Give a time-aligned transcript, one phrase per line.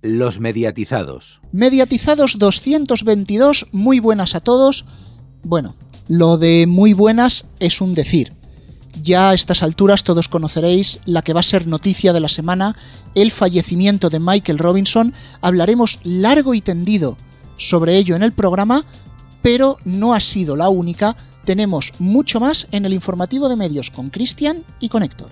[0.00, 1.40] Los mediatizados.
[1.50, 4.84] Mediatizados 222, muy buenas a todos.
[5.42, 5.74] Bueno,
[6.06, 8.32] lo de muy buenas es un decir.
[9.02, 12.76] Ya a estas alturas todos conoceréis la que va a ser noticia de la semana,
[13.16, 15.12] el fallecimiento de Michael Robinson.
[15.40, 17.16] Hablaremos largo y tendido
[17.56, 18.84] sobre ello en el programa,
[19.42, 21.16] pero no ha sido la única.
[21.44, 25.30] Tenemos mucho más en el informativo de medios con Cristian y con Héctor.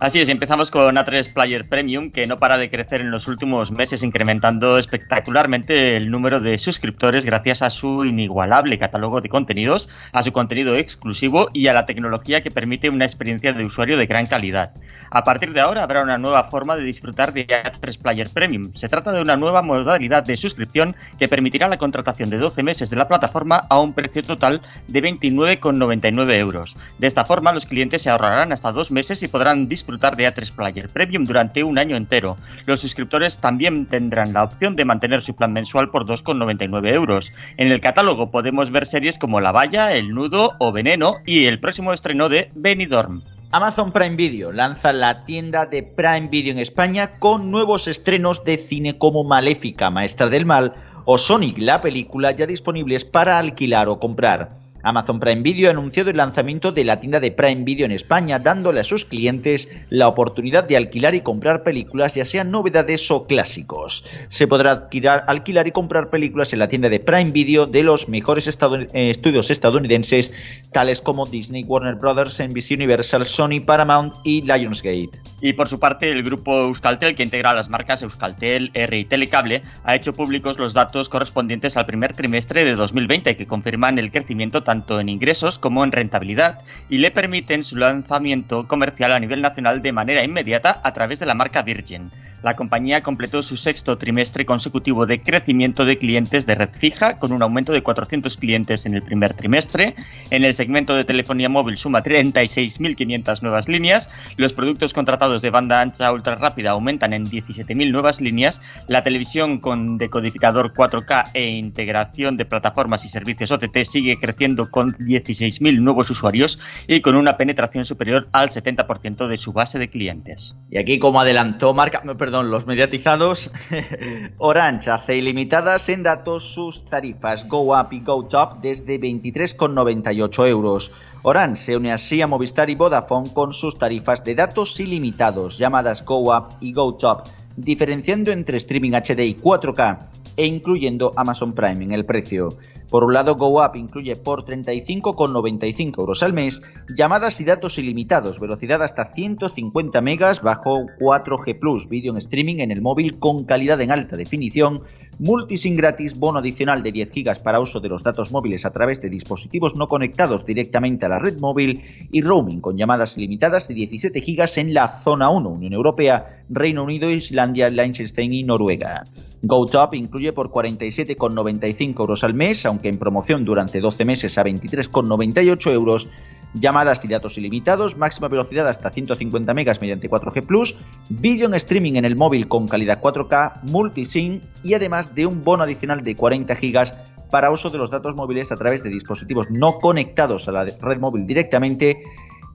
[0.00, 3.70] Así es, empezamos con A3 Player Premium, que no para de crecer en los últimos
[3.70, 10.22] meses, incrementando espectacularmente el número de suscriptores gracias a su inigualable catálogo de contenidos, a
[10.22, 14.24] su contenido exclusivo y a la tecnología que permite una experiencia de usuario de gran
[14.24, 14.70] calidad.
[15.10, 18.72] A partir de ahora habrá una nueva forma de disfrutar de A3 Player Premium.
[18.76, 22.88] Se trata de una nueva modalidad de suscripción que permitirá la contratación de 12 meses
[22.88, 26.76] de la plataforma a un precio total de 29,99 euros.
[26.98, 30.28] De esta forma, los clientes se ahorrarán hasta dos meses y podrán disfrutar disfrutar de
[30.28, 32.36] A3 Player Premium durante un año entero.
[32.64, 37.32] Los suscriptores también tendrán la opción de mantener su plan mensual por 2,99 euros.
[37.56, 41.58] En el catálogo podemos ver series como La Valla, El Nudo o Veneno y el
[41.58, 43.22] próximo estreno de Benidorm.
[43.50, 48.58] Amazon Prime Video lanza la tienda de Prime Video en España con nuevos estrenos de
[48.58, 53.98] cine como Maléfica, Maestra del Mal o Sonic, la película ya disponibles para alquilar o
[53.98, 54.59] comprar.
[54.82, 58.38] Amazon Prime Video ha anunciado el lanzamiento de la tienda de Prime Video en España,
[58.38, 63.26] dándole a sus clientes la oportunidad de alquilar y comprar películas, ya sean novedades o
[63.26, 64.04] clásicos.
[64.28, 64.88] Se podrá
[65.26, 69.50] alquilar y comprar películas en la tienda de Prime Video de los mejores eh, estudios
[69.50, 70.34] estadounidenses,
[70.72, 75.10] tales como Disney, Warner Brothers, NBC Universal, Sony, Paramount y Lionsgate.
[75.42, 79.62] Y por su parte, el grupo Euskaltel, que integra las marcas Euskaltel, R y Telecable,
[79.84, 84.62] ha hecho públicos los datos correspondientes al primer trimestre de 2020 que confirman el crecimiento
[84.70, 89.82] tanto en ingresos como en rentabilidad y le permiten su lanzamiento comercial a nivel nacional
[89.82, 92.08] de manera inmediata a través de la marca Virgin
[92.42, 97.32] la compañía completó su sexto trimestre consecutivo de crecimiento de clientes de red fija, con
[97.32, 99.94] un aumento de 400 clientes en el primer trimestre.
[100.30, 104.08] En el segmento de telefonía móvil suma 36.500 nuevas líneas.
[104.36, 108.60] Los productos contratados de banda ancha ultra rápida aumentan en 17.000 nuevas líneas.
[108.88, 114.92] La televisión con decodificador 4K e integración de plataformas y servicios OTT sigue creciendo con
[114.94, 120.54] 16.000 nuevos usuarios y con una penetración superior al 70% de su base de clientes.
[120.70, 123.50] Y aquí, como adelantó Marca, los mediatizados,
[124.38, 130.92] Orange hace ilimitadas en datos sus tarifas Go Up y Go Top desde 23,98 euros.
[131.22, 136.04] Orange se une así a Movistar y Vodafone con sus tarifas de datos ilimitados llamadas
[136.04, 137.24] Go Up y Go Top,
[137.56, 139.98] diferenciando entre streaming HD y 4K
[140.36, 142.50] e incluyendo Amazon Prime en el precio.
[142.90, 148.82] Por un lado, GoUp incluye por 35,95 euros al mes llamadas y datos ilimitados, velocidad
[148.82, 153.92] hasta 150 megas bajo 4G Plus, vídeo en streaming en el móvil con calidad en
[153.92, 154.82] alta definición,
[155.20, 159.02] multisim gratis, bono adicional de 10 gigas para uso de los datos móviles a través
[159.02, 163.74] de dispositivos no conectados directamente a la red móvil y roaming con llamadas ilimitadas de
[163.74, 169.04] 17 gigas en la zona 1, Unión Europea, Reino Unido, Islandia, Liechtenstein y Noruega.
[169.42, 175.70] GoTop incluye por 47,95 euros al mes, aunque en promoción durante 12 meses a 23,98
[175.72, 176.08] euros,
[176.54, 180.76] llamadas y datos ilimitados, máxima velocidad hasta 150 megas mediante 4G Plus,
[181.08, 185.64] vídeo en streaming en el móvil con calidad 4K, multisim y además de un bono
[185.64, 186.94] adicional de 40 gigas
[187.30, 190.98] para uso de los datos móviles a través de dispositivos no conectados a la red
[190.98, 192.02] móvil directamente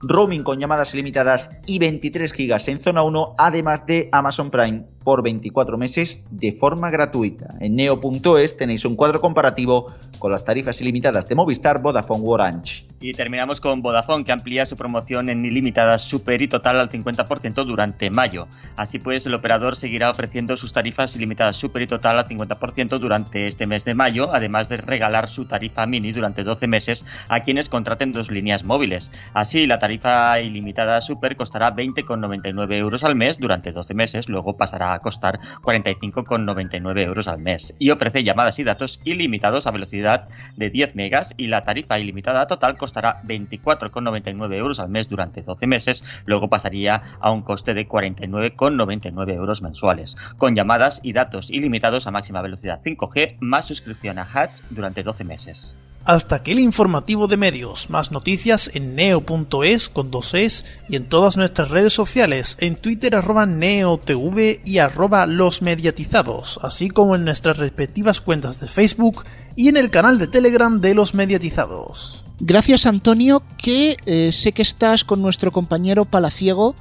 [0.02, 5.22] roaming con llamadas ilimitadas y 23 gigas en zona 1, además de Amazon Prime por
[5.22, 7.54] 24 meses de forma gratuita.
[7.60, 12.84] En neo.es tenéis un cuadro comparativo con las tarifas ilimitadas de Movistar, Vodafone o Orange.
[12.98, 17.64] Y terminamos con Vodafone, que amplía su promoción en ilimitadas super y total al 50%
[17.64, 18.48] durante mayo.
[18.74, 23.46] Así pues, el operador seguirá ofreciendo sus tarifas ilimitadas super y total al 50% durante
[23.46, 27.68] este mes de mayo, además de regalar su tarifa mini durante 12 meses a quienes
[27.68, 29.08] contraten dos líneas móviles.
[29.34, 34.94] Así, la tarifa ilimitada super costará 20,99 euros al mes durante 12 meses, luego pasará
[34.94, 40.70] a costar 45,99 euros al mes y ofrece llamadas y datos ilimitados a velocidad de
[40.70, 46.04] 10 megas y la tarifa ilimitada total costará 24,99 euros al mes durante 12 meses,
[46.24, 52.10] luego pasaría a un coste de 49,99 euros mensuales, con llamadas y datos ilimitados a
[52.10, 55.76] máxima velocidad 5G más suscripción a Hatch durante 12 meses.
[56.06, 57.90] Hasta aquí el informativo de medios.
[57.90, 63.16] Más noticias en neo.es con dos es y en todas nuestras redes sociales, en Twitter
[63.16, 69.24] arroba neotv y arroba los mediatizados, así como en nuestras respectivas cuentas de Facebook
[69.56, 72.24] y en el canal de Telegram de los mediatizados.
[72.38, 76.76] Gracias Antonio, que eh, sé que estás con nuestro compañero Palaciego,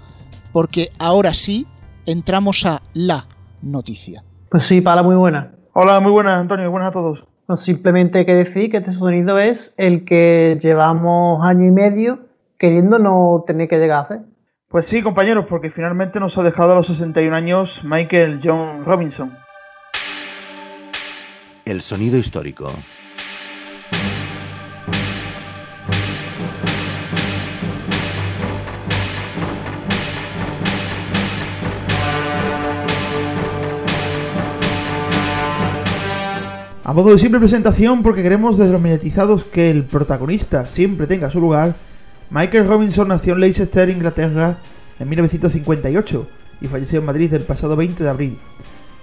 [0.54, 1.66] porque ahora sí
[2.06, 3.26] entramos a la
[3.64, 4.24] noticia.
[4.52, 5.56] Pues sí, Pala, muy buena.
[5.74, 7.26] Hola, muy buenas, Antonio, buenas a todos.
[7.46, 12.20] Pues simplemente hay que decir que este sonido es el que llevamos año y medio
[12.58, 14.20] queriendo no tener que llegar a hacer.
[14.68, 19.32] Pues sí, compañeros, porque finalmente nos ha dejado a los 61 años Michael John Robinson.
[21.66, 22.72] El sonido histórico.
[36.88, 41.32] A modo de simple presentación, porque queremos desde los mediatizados que el protagonista siempre tenga
[41.32, 41.78] su lugar,
[42.30, 44.58] Michael Robinson nació en Leicester, Inglaterra,
[45.00, 46.28] en 1958
[46.62, 48.38] y falleció en Madrid el pasado 20 de abril,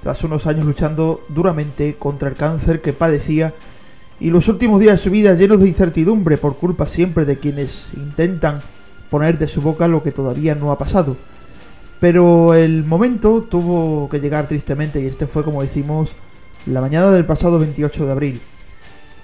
[0.01, 3.53] tras unos años luchando duramente contra el cáncer que padecía
[4.21, 7.91] y los últimos días de su vida llenos de incertidumbre por culpa siempre de quienes
[7.97, 8.61] intentan
[9.11, 11.17] poner de su boca lo que todavía no ha pasado.
[11.99, 16.15] Pero el momento tuvo que llegar tristemente y este fue, como decimos,
[16.67, 18.41] la mañana del pasado 28 de abril.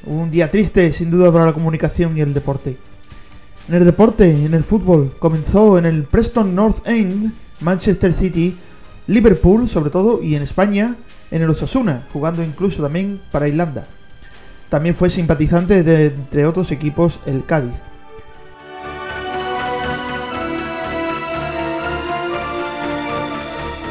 [0.05, 2.77] Un día triste, sin duda, para la comunicación y el deporte.
[3.69, 8.57] En el deporte, en el fútbol, comenzó en el Preston North End, Manchester City,
[9.07, 10.97] Liverpool sobre todo, y en España,
[11.31, 13.87] en el Osasuna, jugando incluso también para Irlanda.
[14.69, 17.75] También fue simpatizante de, entre otros equipos, el Cádiz.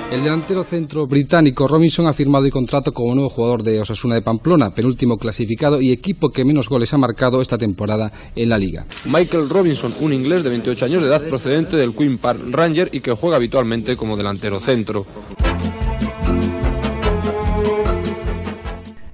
[0.09, 4.21] El delantero centro británico Robinson ha firmado el contrato como nuevo jugador de Osasuna de
[4.21, 8.86] Pamplona, penúltimo clasificado y equipo que menos goles ha marcado esta temporada en la liga.
[9.04, 13.01] Michael Robinson, un inglés de 28 años de edad procedente del Queen Park Ranger y
[13.01, 15.06] que juega habitualmente como delantero centro.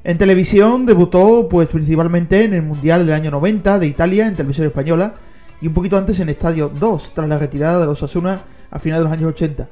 [0.04, 4.68] En televisión debutó pues principalmente en el Mundial del año 90 de Italia en televisión
[4.68, 5.16] española
[5.60, 9.00] y un poquito antes en Estadio 2 tras la retirada de los Osasuna a finales
[9.00, 9.68] de los años 80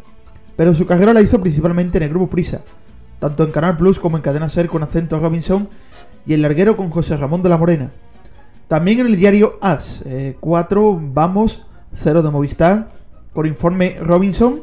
[0.61, 2.61] pero su carrera la hizo principalmente en el grupo Prisa,
[3.17, 5.67] tanto en Canal Plus como en Cadena Ser con acento Robinson
[6.23, 7.89] y el larguero con José Ramón de la Morena.
[8.67, 10.03] También en el diario As,
[10.39, 11.65] 4 eh, Vamos,
[11.95, 12.91] 0 de Movistar,
[13.33, 14.61] con informe Robinson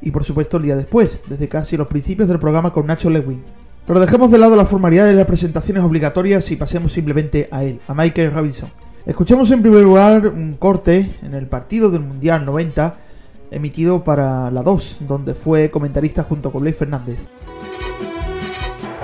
[0.00, 3.42] y por supuesto el día después, desde casi los principios del programa con Nacho Lewin.
[3.88, 7.80] Pero dejemos de lado la formalidad de las presentaciones obligatorias y pasemos simplemente a él,
[7.88, 8.68] a Michael Robinson.
[9.04, 13.09] Escuchemos en primer lugar un corte en el partido del Mundial 90
[13.50, 17.18] emitido para la 2, donde fue comentarista junto con Blake Fernández.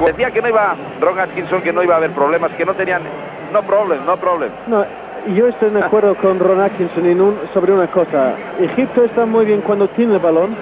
[0.05, 3.03] Decía que no iba Ron Atkinson, que no iba a haber problemas, que no tenían...
[3.53, 4.51] No problem, no problem.
[4.67, 4.85] No,
[5.35, 8.35] yo estoy de acuerdo con Ron Atkinson en un, sobre una cosa.
[8.61, 10.55] Egipto está muy bien cuando tiene el balón,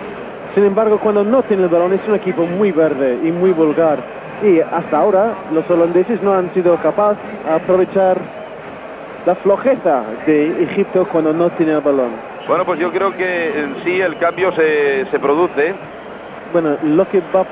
[0.55, 3.99] sin embargo cuando no tiene el balón es un equipo muy verde y muy vulgar.
[4.43, 8.19] Y hasta ahora los holandeses no han sido capaces de aprovechar
[9.27, 12.34] la flojeza de Egipto cuando no tiene el balón.
[12.47, 15.75] Bueno, pues yo creo que en sí el cambio se, se produce.
[16.53, 17.47] Bueno, lo que va a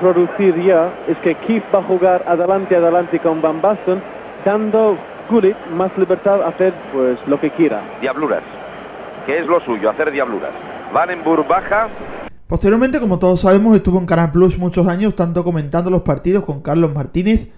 [0.00, 4.02] producir ya es que Keith va a jugar adelante, adelante con Van Basten,
[4.44, 4.98] dando
[5.30, 7.80] Gullit más libertad a hacer pues lo que quiera.
[8.00, 8.42] Diabluras,
[9.24, 10.50] que es lo suyo, hacer diabluras.
[10.92, 11.88] Vanenburg baja.
[12.48, 16.60] Posteriormente, como todos sabemos, estuvo en Canal Plus muchos años, tanto comentando los partidos con
[16.60, 17.48] Carlos Martínez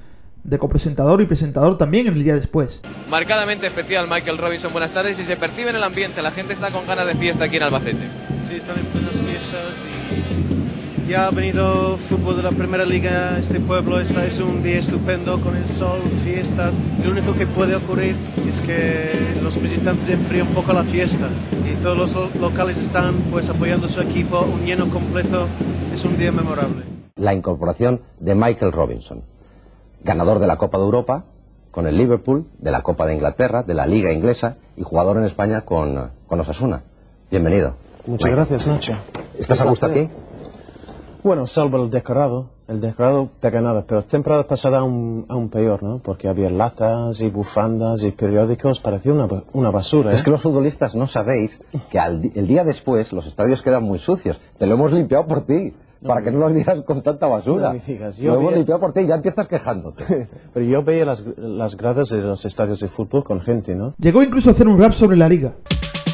[0.47, 2.81] de copresentador y presentador también en el día después.
[3.11, 6.71] Marcadamente especial Michael Robinson, buenas tardes y se percibe en el ambiente, la gente está
[6.71, 8.09] con ganas de fiesta aquí en Albacete.
[8.43, 13.61] Sí, están en plenas fiestas y ya ha venido fútbol de la primera liga este
[13.61, 18.17] pueblo, esta es un día estupendo con el sol, fiestas, lo único que puede ocurrir
[18.49, 21.29] es que los visitantes enfríen un poco la fiesta
[21.65, 25.49] y todos los locales están pues apoyando a su equipo, un lleno completo,
[25.93, 26.85] es un día memorable.
[27.17, 29.36] La incorporación de Michael Robinson
[30.03, 31.25] ganador de la Copa de Europa
[31.71, 35.25] con el Liverpool, de la Copa de Inglaterra, de la Liga Inglesa y jugador en
[35.25, 36.83] España con, con Osasuna.
[37.31, 37.75] Bienvenido.
[38.07, 38.95] Muchas gracias, Nacho.
[39.39, 40.09] ¿Estás a gusto aquí?
[41.23, 42.51] Bueno, salvo el decorado.
[42.69, 45.99] El decorado pega nada, pero temporada pasada aún, aún peor, ¿no?
[45.99, 50.13] Porque había latas y bufandas y periódicos, parecía una, una basura.
[50.13, 50.25] Es ¿eh?
[50.25, 51.61] que los futbolistas no sabéis
[51.91, 54.41] que al, el día después los estadios quedan muy sucios.
[54.59, 55.75] Te lo hemos limpiado por ti
[56.05, 57.73] para que no los digas con tanta basura.
[57.73, 60.29] No yo hemos limpiado por ti y ya empiezas quejándote.
[60.55, 63.95] Pero yo veía las, las gradas de los estadios de fútbol con gente, ¿no?
[63.99, 65.55] Llegó incluso a hacer un rap sobre la liga.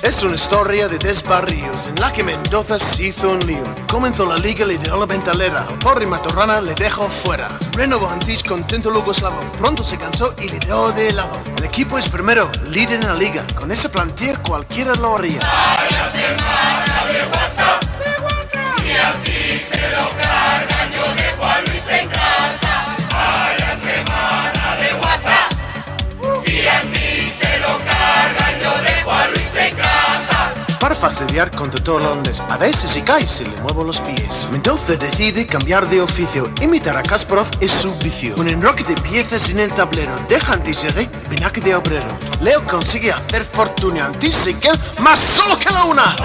[0.03, 3.63] Es una historia de desbarrios en la que Mendoza se hizo un lío.
[3.89, 5.65] Comenzó la liga, le dio la ventalera.
[5.81, 7.47] Porri Matorrana le dejó fuera.
[7.73, 9.39] Renovo Antich contento Lugoslavo.
[9.61, 11.37] Pronto se cansó y le dio de lado.
[11.57, 13.45] El equipo es primero, líder en la liga.
[13.55, 15.39] Con ese plantier cualquiera lo haría.
[30.83, 32.41] Para contra todo holandés.
[32.41, 34.49] A veces si cae, se le muevo los pies.
[34.53, 36.51] Mendoza decide cambiar de oficio.
[36.61, 38.35] Imitar a Kasparov es su vicio.
[38.37, 40.15] Un enroque de piezas en el tablero.
[40.29, 42.07] Deja antes de pinaque de obrero.
[42.41, 44.13] Leo consigue hacer fortuna.
[44.21, 44.33] Él
[44.99, 46.17] más solo que la una.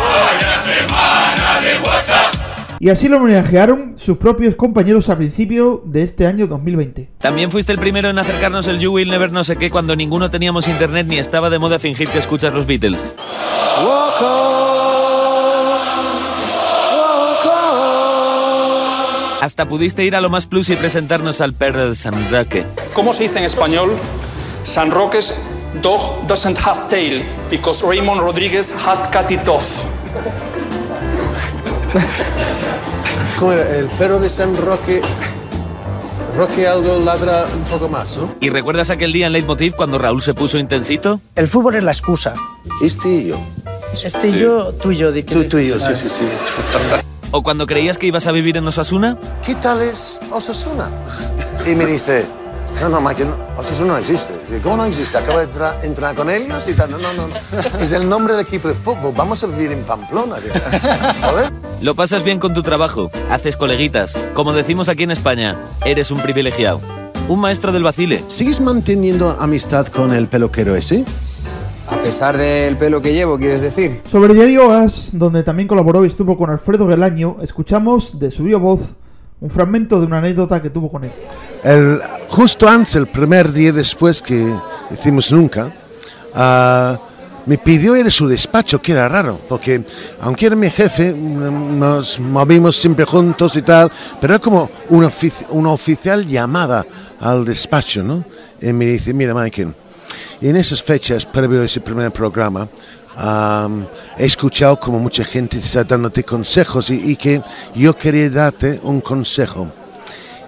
[0.65, 2.46] semana de WhatsApp.
[2.79, 7.09] Y así lo homenajearon sus propios compañeros a principio de este año 2020.
[7.17, 10.29] También fuiste el primero en acercarnos el You Will Never no sé qué cuando ninguno
[10.29, 13.03] teníamos internet ni estaba de moda fingir que escuchas los Beatles.
[19.41, 22.65] Hasta pudiste ir a lo más plus y presentarnos al perro de San Roque.
[22.93, 23.91] ¿Cómo se dice en español?
[24.65, 25.33] San Roque's
[25.81, 29.83] dog doesn't have tail because Raymond Rodriguez had cut it off.
[33.37, 33.75] ¿Cómo era?
[33.77, 35.01] El perro de San Roque.
[36.35, 38.29] Roque algo ladra un poco más, ¿no?
[38.39, 41.19] ¿Y recuerdas aquel día en Leitmotiv cuando Raúl se puso intensito?
[41.35, 42.35] El fútbol es la excusa.
[42.81, 43.39] Este y yo.
[44.03, 46.25] Este y yo, tú y yo, que- Tú, tú y yo, sí, sí, sí.
[47.31, 49.17] ¿O cuando creías que ibas a vivir en Osasuna?
[49.43, 50.91] ¿Qué tal es Osasuna?
[51.65, 52.25] Y me dice,
[52.81, 54.33] no, no, Mike, no, Osasuna no existe.
[54.61, 55.17] ¿Cómo no existe?
[55.17, 56.91] Acabo de entra- entrenar con ellos y tal.
[56.91, 57.27] No, no, no.
[57.79, 59.13] Es el nombre del equipo de fútbol.
[59.15, 60.35] Vamos a vivir en Pamplona.
[61.21, 61.51] Joder.
[61.81, 64.15] Lo pasas bien con tu trabajo, haces coleguitas.
[64.33, 66.81] Como decimos aquí en España, eres un privilegiado.
[67.27, 68.23] Un maestro del vacile.
[68.27, 71.03] ¿Sigues manteniendo amistad con el peluquero ese?
[71.89, 74.01] A pesar del pelo que llevo, ¿quieres decir?
[74.09, 78.59] Sobre Diario As, donde también colaboró y estuvo con Alfredo Gelaño, escuchamos de su viva
[78.59, 78.93] voz
[79.39, 81.11] un fragmento de una anécdota que tuvo con él.
[81.63, 84.53] El, justo antes, el primer día después que
[84.91, 85.71] hicimos Nunca,
[86.33, 86.99] ah,
[87.47, 89.83] me pidió ir a su despacho, que era raro, porque
[90.21, 95.09] aunque era mi jefe, mm, nos movimos siempre juntos y tal, pero era como una,
[95.49, 96.85] una oficial llamada
[97.21, 98.23] al despacho, ¿no?
[98.61, 99.73] Y me dice, mira, Michael,
[100.41, 102.67] en esas fechas, previo a ese primer programa,
[103.15, 103.85] am,
[104.17, 107.41] he escuchado como mucha gente está dándote consejos y que
[107.73, 109.71] yo quería darte un consejo.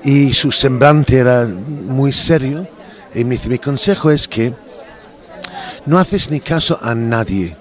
[0.03, 2.67] Y su semblante era muy serio.
[3.13, 4.53] Y me dice, mi consejo es que
[5.85, 7.55] no haces ni caso a nadie.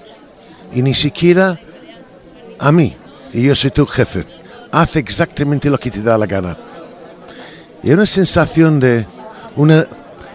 [0.74, 1.58] Y ni siquiera
[2.58, 2.96] a mí.
[3.32, 4.24] Y yo soy tu jefe.
[4.70, 6.56] Haz exactamente lo que te da la gana.
[7.82, 9.06] Y una sensación de
[9.56, 9.86] una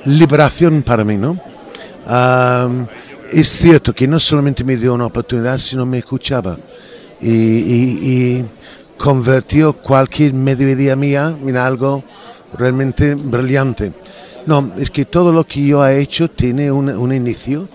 [0.05, 1.39] liberación para mí, ¿no?
[3.31, 6.57] Es cierto que no solamente me dio una oportunidad, sino me escuchaba.
[7.21, 8.43] Y
[9.03, 12.05] convirtió cualquier mediodía mía en algo
[12.57, 13.91] realmente brillante.
[14.45, 17.67] No, es que todo lo que yo he hecho tiene un, un inicio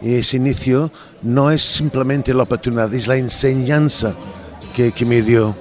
[0.00, 4.14] y ese inicio no es simplemente la oportunidad, es la enseñanza
[4.74, 5.54] que, me dio,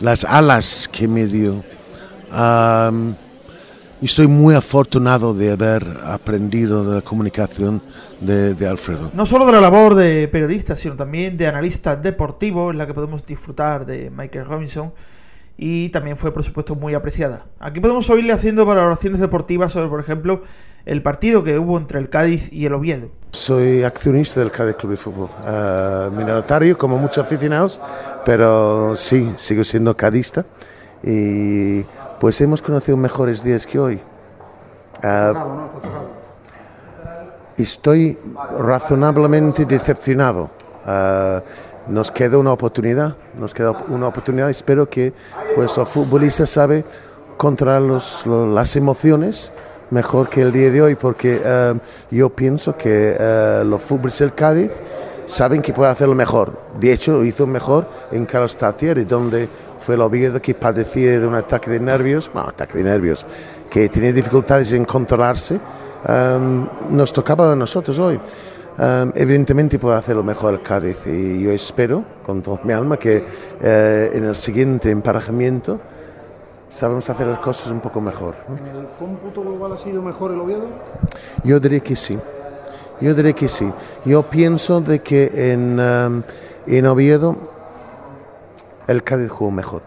[0.00, 1.62] las alas que me dio.
[4.02, 7.80] Estoy muy afortunado de haber aprendido de la comunicación
[8.20, 9.10] de, de Alfredo.
[9.14, 12.94] No solo de la labor de periodista, sino también de analista deportivo, en la que
[12.94, 14.92] podemos disfrutar de Michael Robinson,
[15.58, 17.46] y también fue, por supuesto, muy apreciada.
[17.58, 20.42] Aquí podemos oírle haciendo valoraciones deportivas sobre, por ejemplo,
[20.84, 23.08] el partido que hubo entre el Cádiz y el Oviedo.
[23.32, 27.80] Soy accionista del Cádiz Club de Fútbol, eh, minoritario como muchos aficionados,
[28.24, 30.46] pero sí, sigo siendo cadista
[31.02, 31.84] y
[32.20, 34.00] pues hemos conocido mejores días que hoy.
[35.02, 35.32] Eh,
[37.58, 38.18] estoy
[38.58, 40.50] razonablemente decepcionado.
[40.86, 41.40] Eh,
[41.88, 44.50] nos queda una oportunidad, nos queda una oportunidad.
[44.50, 45.12] Espero que
[45.54, 46.84] pues los futbolistas saben
[47.36, 49.52] controlar los- lo- las emociones
[49.90, 51.74] mejor que el día de hoy, porque eh,
[52.10, 53.16] yo pienso que
[53.64, 54.72] los futbolistas del Cádiz
[55.26, 56.58] saben que puede hacerlo mejor.
[56.78, 61.26] De hecho, lo hizo mejor en Carlos Tartiere, donde fue el Oviedo que padecía de
[61.26, 63.26] un ataque de nervios, bueno, ataque de nervios,
[63.68, 65.60] que tenía dificultades en controlarse.
[66.08, 68.18] Um, nos tocaba a nosotros hoy.
[68.78, 73.24] Um, evidentemente puede hacerlo mejor el Cádiz y yo espero con toda mi alma que
[73.62, 75.80] eh, en el siguiente emparejamiento
[76.68, 78.34] sabemos hacer las cosas un poco mejor.
[78.48, 78.56] ¿no?
[78.58, 80.68] ¿En el cómputo global ha sido mejor el Oviedo?
[81.42, 82.18] Yo diría que sí.
[83.00, 83.70] Yo diría que sí.
[84.04, 86.22] Yo pienso de que en, um,
[86.66, 87.36] en Oviedo
[88.86, 89.82] el Cádiz jugó mejor.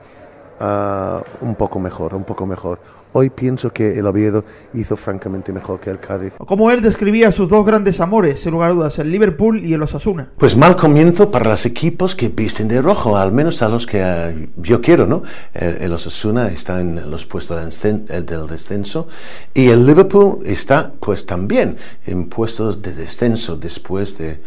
[0.59, 2.79] Ah, un poco mejor, un poco mejor.
[3.11, 6.33] Hoy pienso que el Oviedo hizo francamente mejor que el Cádiz.
[6.37, 9.81] Como él describía sus dos grandes amores, sin lugar a dudas, el Liverpool y el
[9.81, 10.29] Osasuna.
[10.37, 13.99] Pues mal comienzo para los equipos que visten de rojo, al menos a los que
[14.03, 15.23] eh, yo quiero, ¿no?
[15.53, 19.07] El, el Osasuna está en los puestos eh, del descenso
[19.53, 24.39] y el Liverpool está pues también en puestos de descenso después de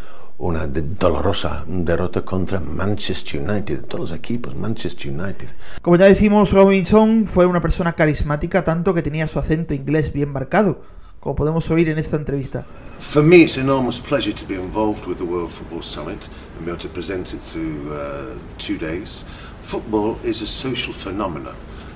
[0.42, 5.48] una de- dolorosa derrota contra Manchester United, todos los equipos, Manchester United.
[5.80, 10.32] Como ya decimos, Robinson fue una persona carismática, tanto que tenía su acento inglés bien
[10.32, 10.82] marcado,
[11.20, 12.66] como podemos oír en esta entrevista.
[12.98, 16.64] For me, it's an enormous pleasure to be involved with the World Football Summit and
[16.64, 19.24] be able to present it through uh, two days.
[19.62, 21.54] Football is a social phenomenon.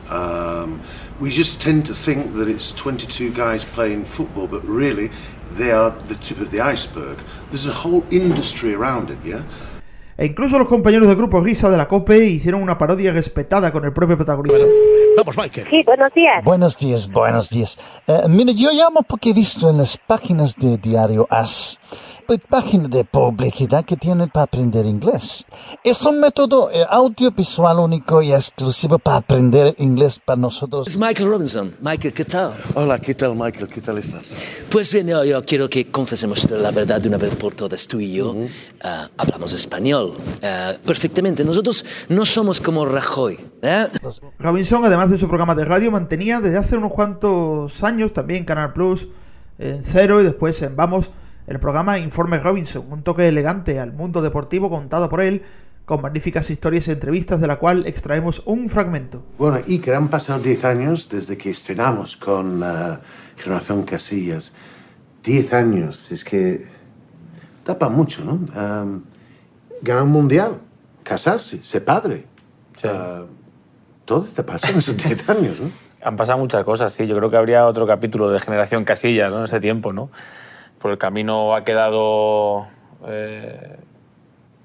[0.09, 0.81] Um,
[1.21, 5.11] we just tend to think that it's 22 guys playing football, but really,
[5.57, 7.19] they are the tip of the iceberg.
[7.51, 9.43] There's a whole industry around it, yeah?
[10.19, 13.85] E incluso los compañeros del grupo Risa de la COPE hicieron una parodia respetada con
[13.85, 14.65] el propio protagonista.
[15.15, 15.67] Vamos, Michael.
[15.69, 16.43] Sí, buenos días.
[16.43, 17.79] Buenos días, buenos días.
[18.07, 21.79] Eh, mira, yo llamo porque he visto en las páginas de Diario As,
[22.49, 25.45] página de publicidad que tienen para aprender inglés.
[25.85, 30.89] Es un método eh, audiovisual único y exclusivo para aprender inglés para nosotros.
[30.89, 31.77] Es Michael Robinson.
[31.81, 32.53] Michael, ¿qué tal?
[32.75, 33.69] Hola, ¿qué tal, Michael?
[33.69, 34.37] ¿Qué tal estás?
[34.69, 37.87] Pues bien, yo, yo quiero que confesemos la verdad de una vez por todas.
[37.87, 38.35] Tú y yo
[38.83, 41.45] ah, hablamos español ah, perfectamente.
[41.45, 43.39] Nosotros no somos como Rajoy.
[43.63, 43.87] ¿eh?
[44.39, 48.73] Robinson, además de su programa de radio, mantenía desde hace unos cuantos años también Canal
[48.73, 49.09] Plus
[49.59, 51.11] en Cero y después en Vamos
[51.47, 55.43] el programa Informe Robinson, un toque elegante al mundo deportivo contado por él,
[55.85, 59.25] con magníficas historias y entrevistas de la cual extraemos un fragmento.
[59.39, 63.01] Bueno, y que han pasado 10 años desde que estrenamos con la
[63.37, 64.53] Generación Casillas.
[65.23, 66.67] 10 años, es que
[67.63, 68.33] tapa mucho, ¿no?
[68.33, 69.03] Um,
[69.83, 70.59] ganar un mundial,
[71.05, 72.27] casarse, ser padre.
[72.83, 73.27] Uh,
[74.05, 75.71] todo te pasa en esos 10 años, ¿no?
[76.03, 77.07] Han pasado muchas cosas, sí.
[77.07, 79.39] Yo creo que habría otro capítulo de Generación Casillas ¿no?
[79.39, 80.11] en ese tiempo, ¿no?
[80.79, 82.69] Por el camino ha quedado
[83.07, 83.77] eh,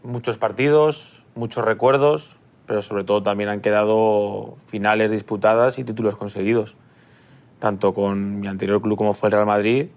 [0.04, 6.76] muchos partidos, muchos recuerdos, pero sobre todo también han quedado finales disputadas y títulos conseguidos,
[7.60, 9.88] tanto con mi anterior club como fue el Real Madrid,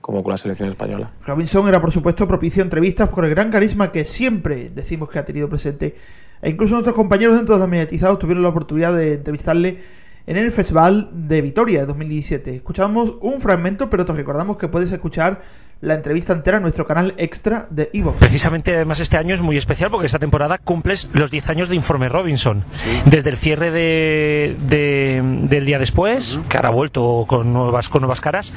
[0.00, 1.12] como con la selección española.
[1.24, 5.24] Robinson era, por supuesto, propicio entrevistas por el gran carisma que siempre decimos que ha
[5.24, 5.96] tenido presente.
[6.42, 9.78] E incluso nuestros compañeros dentro de los mediatizados tuvieron la oportunidad de entrevistarle
[10.26, 12.56] en el Festival de Vitoria de 2017.
[12.56, 15.42] Escuchamos un fragmento, pero te recordamos que puedes escuchar
[15.82, 18.18] la entrevista entera en nuestro canal extra de Evox.
[18.18, 21.74] Precisamente, además, este año es muy especial porque esta temporada cumples los 10 años de
[21.74, 22.64] Informe Robinson.
[23.04, 28.00] Desde el cierre de, de- del día después, que ahora ha vuelto con nuevas, con
[28.02, 28.52] nuevas caras,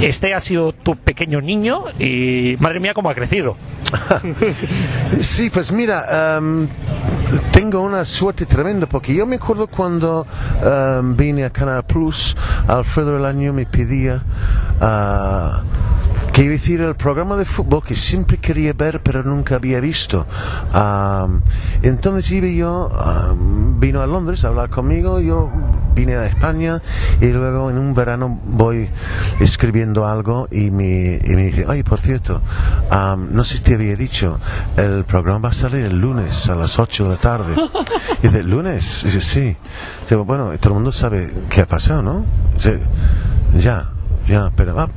[0.00, 3.56] este ha sido tu pequeño niño y, madre mía, cómo ha crecido.
[5.20, 6.68] Sí, pues mira, em,
[7.52, 10.26] tengo una suerte tremenda porque yo me acuerdo cuando
[10.62, 14.22] em, vine a Canal Plus, Alfredo el año me pedía
[14.80, 15.62] ah,
[16.32, 20.26] que decir el programa de fútbol que siempre quería ver pero nunca había visto.
[20.72, 21.42] Am,
[21.82, 25.50] entonces iba yo, am, vino a Londres a hablar conmigo, yo
[25.94, 26.80] vine a España
[27.20, 28.88] y luego en un verano voy
[29.40, 32.40] escribiendo algo y me, y me dice, oye, por cierto,
[32.90, 34.38] am, no sé si te había dicho,
[34.76, 37.56] el programa va a salir el lunes a las 8 de la tarde.
[38.22, 39.02] Y dice, ¿lunes?
[39.02, 39.56] Y dice, sí.
[40.08, 42.24] Digo, bueno, todo el mundo sabe qué ha pasado, ¿no?
[42.54, 42.80] Dice,
[43.56, 43.93] ya.
[44.26, 44.88] Ya, pero ah,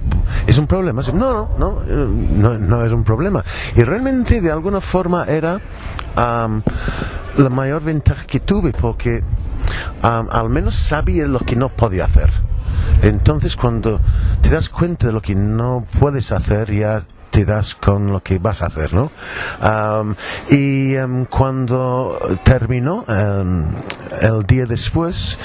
[0.45, 1.01] es un problema.
[1.13, 3.43] No, no, no, eh, no, no es un problema.
[3.75, 5.59] Y realmente de alguna forma era
[6.15, 6.61] am,
[7.37, 9.23] la mayor ventaja que tuve porque
[10.01, 12.31] am, al menos sabía lo que no podía hacer.
[13.01, 13.99] Entonces cuando
[14.41, 18.39] te das cuenta de lo que no puedes hacer ya te das con lo que
[18.39, 19.11] vas a hacer, ¿no?
[19.59, 20.15] Am,
[20.49, 23.73] y em, cuando terminó em,
[24.21, 25.37] el día después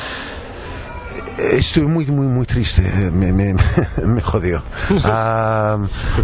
[1.38, 2.82] Estoy muy, muy, muy triste.
[2.82, 3.54] eh, Me, me,
[4.06, 4.62] me jodió.
[5.04, 5.78] Ah,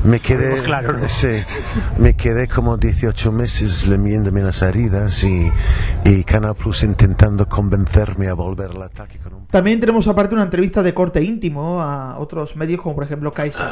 [0.05, 0.51] me quedé.
[0.51, 1.09] Pues claro, ¿no?
[1.09, 1.43] Sí.
[1.97, 5.51] Me quedé como 18 meses lamiéndome las heridas y,
[6.05, 9.19] y Canal Plus intentando convencerme a volver al ataque.
[9.51, 13.67] También tenemos aparte una entrevista de corte íntimo a otros medios como por ejemplo Kaiser.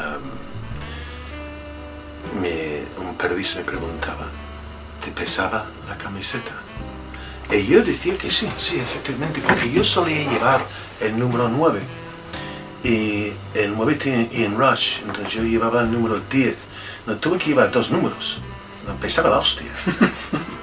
[2.41, 4.25] Me, un periodista me preguntaba,
[5.03, 6.51] ¿te pesaba la camiseta?
[7.51, 10.65] Y yo decía que sí, sí, efectivamente, porque yo solía llevar
[10.99, 11.79] el número 9
[12.83, 16.55] y el 9 tiene Ian Rush, entonces yo llevaba el número 10.
[17.05, 18.39] No, tuve que llevar dos números,
[18.85, 19.67] no, pesaba la hostia.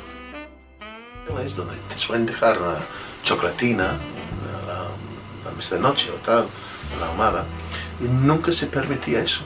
[1.45, 2.77] es donde te suelen dejar una
[3.23, 3.85] chocolatina
[4.67, 4.85] la,
[5.45, 6.47] la mesa de noche o tal,
[6.97, 7.45] a la ahumada.
[8.01, 9.43] Y nunca se permitía eso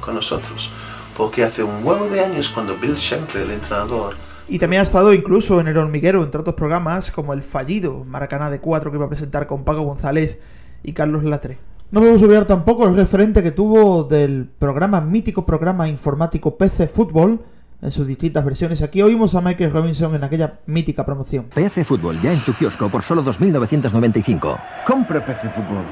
[0.00, 0.70] con nosotros,
[1.16, 4.16] porque hace un huevo de años cuando Bill Shankly, el entrenador,
[4.48, 8.48] Y también ha estado incluso en El Hormiguero, entre otros programas, como el fallido Maracaná
[8.48, 10.38] de 4 que iba a presentar con Paco González
[10.84, 11.58] y Carlos Latre.
[11.90, 17.40] No podemos olvidar tampoco el referente que tuvo del programa, mítico programa informático PC Fútbol,
[17.82, 18.82] en sus distintas versiones.
[18.82, 21.46] Aquí oímos a Michael Robinson en aquella mítica promoción.
[21.54, 24.58] PC Fútbol ya en tu kiosco por solo 2.995.
[24.86, 25.84] Compra PC Fútbol.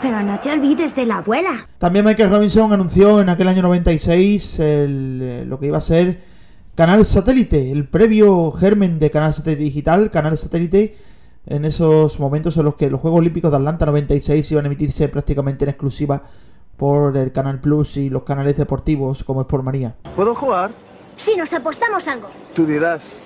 [0.00, 1.68] Pero no te olvides de la abuela.
[1.78, 6.31] También Michael Robinson anunció en aquel año 96 el, eh, lo que iba a ser
[6.74, 10.96] Canal Satélite, el previo germen de Canal Satélite Digital, Canal Satélite,
[11.44, 15.06] en esos momentos en los que los Juegos Olímpicos de Atlanta 96 iban a emitirse
[15.08, 16.22] prácticamente en exclusiva
[16.78, 19.96] por el Canal Plus y los canales deportivos como Sport María.
[20.16, 20.70] ¿Puedo jugar?
[21.18, 22.28] Si nos apostamos algo.
[22.54, 23.18] Tú dirás.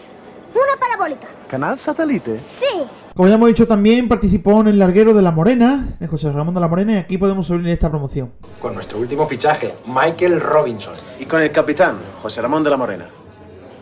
[0.52, 1.28] Una parabólica.
[1.48, 2.40] ¿Canal satélite?
[2.48, 2.66] Sí.
[3.14, 6.54] Como ya hemos dicho también, participó en el larguero de La Morena, de José Ramón
[6.54, 8.32] de La Morena, y aquí podemos subir esta promoción.
[8.60, 10.94] Con nuestro último fichaje, Michael Robinson.
[11.20, 13.08] Y con el capitán, José Ramón de la Morena.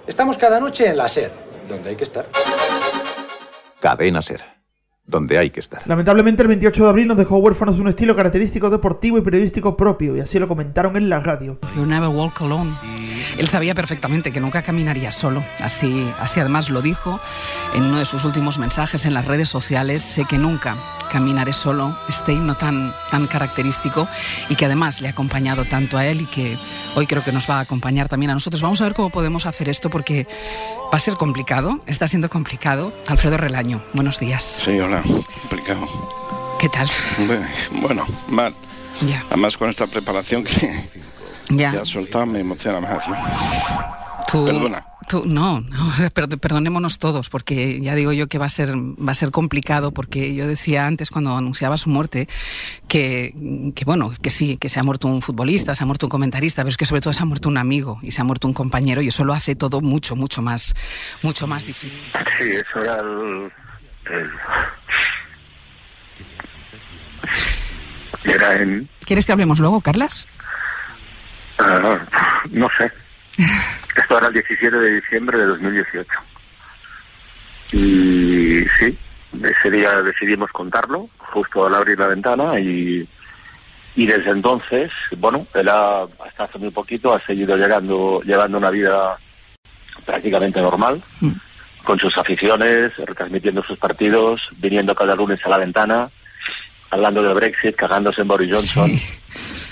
[0.06, 1.32] Estamos cada noche en la SER,
[1.66, 2.28] donde hay que estar.
[3.80, 4.44] Cadena Ser,
[5.06, 5.80] donde hay que estar.
[5.86, 9.78] Lamentablemente el 28 de abril nos dejó huérfanos de un estilo característico deportivo y periodístico
[9.78, 11.58] propio, y así lo comentaron en la radio.
[11.74, 12.70] You never walk alone.
[13.38, 15.42] Él sabía perfectamente que nunca caminaría solo.
[15.60, 17.18] Así, así además lo dijo
[17.74, 20.02] en uno de sus últimos mensajes en las redes sociales.
[20.02, 20.76] Sé que nunca
[21.14, 21.96] caminaré solo.
[22.08, 24.08] Este himno tan, tan característico
[24.48, 26.58] y que además le ha acompañado tanto a él y que
[26.96, 28.60] hoy creo que nos va a acompañar también a nosotros.
[28.60, 30.26] Vamos a ver cómo podemos hacer esto porque
[30.92, 31.78] va a ser complicado.
[31.86, 32.92] Está siendo complicado.
[33.06, 34.42] Alfredo Relaño, buenos días.
[34.64, 35.86] Sí, hola, complicado.
[36.58, 36.90] ¿Qué tal?
[37.80, 38.52] Bueno, mal.
[39.06, 39.22] Ya.
[39.30, 40.74] Además con esta preparación que
[41.50, 41.70] Ya.
[41.80, 43.16] has soltado me emociona más, ¿no?
[44.32, 44.84] Tú, Perdona.
[45.08, 49.12] Tú- no, no, per- perdonémonos todos, porque ya digo yo que va a ser, va
[49.12, 52.28] a ser complicado, porque yo decía antes cuando anunciaba su muerte
[52.88, 53.34] que,
[53.74, 56.62] que bueno, que sí, que se ha muerto un futbolista, se ha muerto un comentarista,
[56.62, 58.54] pero es que sobre todo se ha muerto un amigo y se ha muerto un
[58.54, 60.74] compañero y eso lo hace todo mucho, mucho más,
[61.22, 62.00] mucho más difícil.
[62.38, 63.50] Sí, eso era el...
[64.10, 64.30] el-
[68.24, 68.88] Era en...
[69.04, 70.26] ¿Quieres que hablemos luego, Carlas?
[71.58, 71.98] ah,
[72.50, 72.90] no sé.
[73.96, 76.10] Esto era el 17 de diciembre de 2018.
[77.72, 78.98] Y sí,
[79.42, 83.06] ese día decidimos contarlo, justo al abrir la ventana y...
[83.96, 88.70] Y desde entonces, bueno, él ha, hasta hace muy poquito ha seguido llegando, llevando una
[88.70, 89.16] vida
[90.04, 91.00] prácticamente normal,
[91.84, 96.10] con sus aficiones, retransmitiendo sus partidos, viniendo cada lunes a la ventana,
[96.90, 98.90] hablando del Brexit, cagándose en Boris Johnson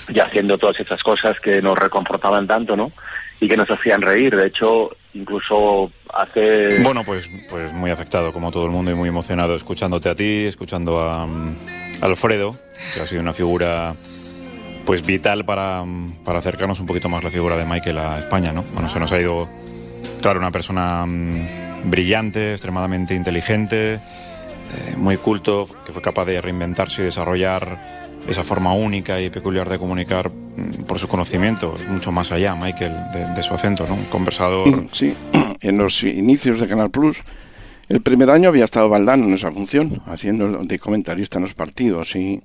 [0.08, 2.92] y haciendo todas esas cosas que nos reconfortaban tanto, ¿no?
[3.42, 4.36] Y que nos hacían reír.
[4.36, 6.78] De hecho, incluso hace...
[6.84, 10.44] Bueno, pues, pues muy afectado, como todo el mundo, y muy emocionado escuchándote a ti,
[10.44, 11.56] escuchando a, mm,
[12.02, 12.56] Alfredo,
[12.94, 13.96] que ha sido una figura
[14.84, 18.52] pues vital para, mm, para acercarnos un poquito más la figura de Michael a España,
[18.52, 18.62] ¿no?
[18.74, 19.48] Bueno, se nos ha ido,
[20.20, 24.00] claro, una persona mm, brillante, extremadamente inteligente, eh,
[24.96, 29.78] muy culto, que fue capaz de reinventarse y desarrollar esa forma única y peculiar de
[29.78, 32.94] comunicar mm, por su conocimiento, mucho más allá, Michael,
[33.34, 33.96] de, su acento, ¿no?
[34.10, 35.14] Conversador Sí,
[35.60, 37.18] en los inicios de Canal Plus,
[37.88, 42.14] el primer año había estado Valdano en esa función, haciendo de comentarista en los partidos
[42.16, 42.42] y,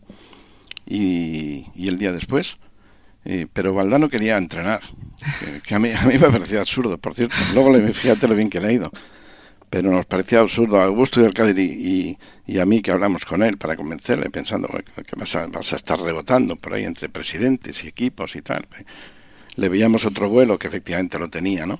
[0.86, 2.58] y, el día después.
[3.26, 4.82] Eh, pero Valdano quería entrenar,
[5.40, 7.36] que, que a, mí, a mí me parecía absurdo, por cierto.
[7.54, 8.92] Luego le fíjate lo bien que le ha ido.
[9.70, 13.26] Pero nos parecía absurdo a Augusto y al Cádiz y, y a mí que hablamos
[13.26, 17.10] con él para convencerle, pensando que vas a, vas a estar rebotando por ahí entre
[17.10, 18.66] presidentes y equipos y tal.
[19.56, 21.80] Le veíamos otro vuelo que efectivamente lo tenía, ¿no?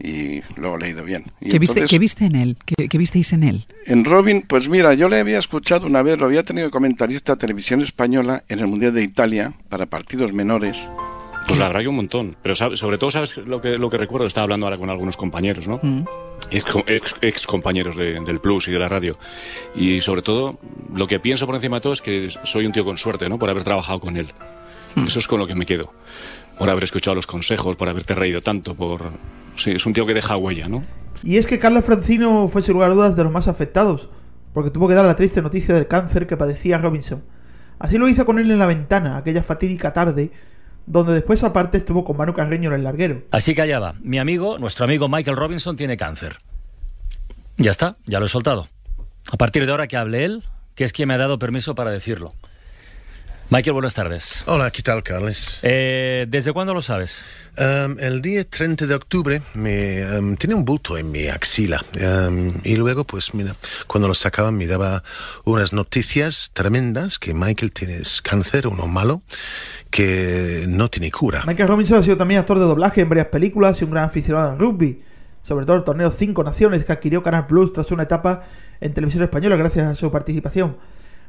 [0.00, 1.24] Y luego le ha ido bien.
[1.40, 2.56] Y ¿Qué viste, entonces- qué viste en él?
[2.64, 3.66] ¿Qué, qué visteis en él?
[3.84, 7.40] en Robin, pues mira, yo le había escuchado una vez, lo había tenido comentarista de
[7.40, 10.88] televisión española en el Mundial de Italia para partidos menores.
[11.46, 12.36] Pues la verdad que un montón.
[12.42, 14.26] Pero sabe- sobre todo, ¿sabes lo que, lo que recuerdo?
[14.26, 15.80] Estaba hablando ahora con algunos compañeros, ¿no?
[16.50, 19.18] Ex, ex- ex compañeros de- del Plus y de la radio.
[19.74, 20.58] Y sobre todo,
[20.94, 23.38] lo que pienso por encima de todo es que soy un tío con suerte, ¿no?
[23.38, 24.28] Por haber trabajado con él.
[24.96, 25.92] Eso es con lo que me quedo.
[26.58, 29.02] Por haber escuchado los consejos, por haberte reído tanto, por...
[29.54, 30.84] Sí, es un tío que deja huella, ¿no?
[31.22, 34.08] Y es que Carlos Francino fue sin lugar a dudas de los más afectados,
[34.54, 37.22] porque tuvo que dar la triste noticia del cáncer que padecía Robinson.
[37.78, 40.30] Así lo hizo con él en la ventana, aquella fatídica tarde,
[40.88, 43.22] donde después aparte estuvo con Manu Carreño en el larguero.
[43.30, 43.94] Así va.
[44.00, 46.38] Mi amigo, nuestro amigo Michael Robinson, tiene cáncer.
[47.58, 48.68] Ya está, ya lo he soltado.
[49.30, 51.90] A partir de ahora que hable él, que es quien me ha dado permiso para
[51.90, 52.32] decirlo.
[53.50, 54.44] Michael, buenas tardes.
[54.44, 55.60] Hola, ¿qué tal, Carles?
[55.62, 57.24] Eh, ¿Desde cuándo lo sabes?
[57.56, 62.52] Um, el día 30 de octubre me um, tenía un bulto en mi axila um,
[62.62, 63.56] y luego, pues mira,
[63.86, 65.02] cuando lo sacaban me daba
[65.44, 69.22] unas noticias tremendas que Michael tiene cáncer, uno malo,
[69.88, 71.44] que no tiene cura.
[71.46, 74.50] Michael Robinson ha sido también actor de doblaje en varias películas y un gran aficionado
[74.50, 75.00] al rugby,
[75.42, 78.42] sobre todo el torneo Cinco Naciones que adquirió Canal Plus tras una etapa
[78.78, 80.76] en televisión española gracias a su participación.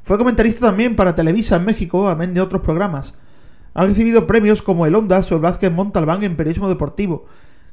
[0.04, 3.14] Fue comentarista también para Televisa en México, amén de otros programas.
[3.74, 7.26] Ha recibido premios como el Ondas o el Vázquez Montalbán en periodismo deportivo.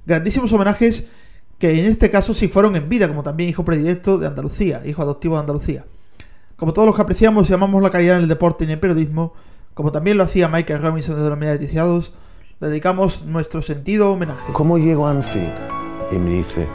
[0.04, 1.06] Grandísimos homenajes
[1.58, 5.02] que en este caso sí fueron en vida, como también hijo predilecto de Andalucía, hijo
[5.02, 5.84] adoptivo de Andalucía.
[6.56, 8.80] Como todos los que apreciamos y amamos la calidad en el deporte y en el
[8.80, 9.32] periodismo,
[9.74, 12.12] como también lo hacía Michael Robinson desde los mediaticiados,
[12.60, 14.52] le dedicamos nuestro sentido homenaje.
[14.52, 15.52] ¿Cómo llego a Anfield?
[16.12, 16.68] Y me dice,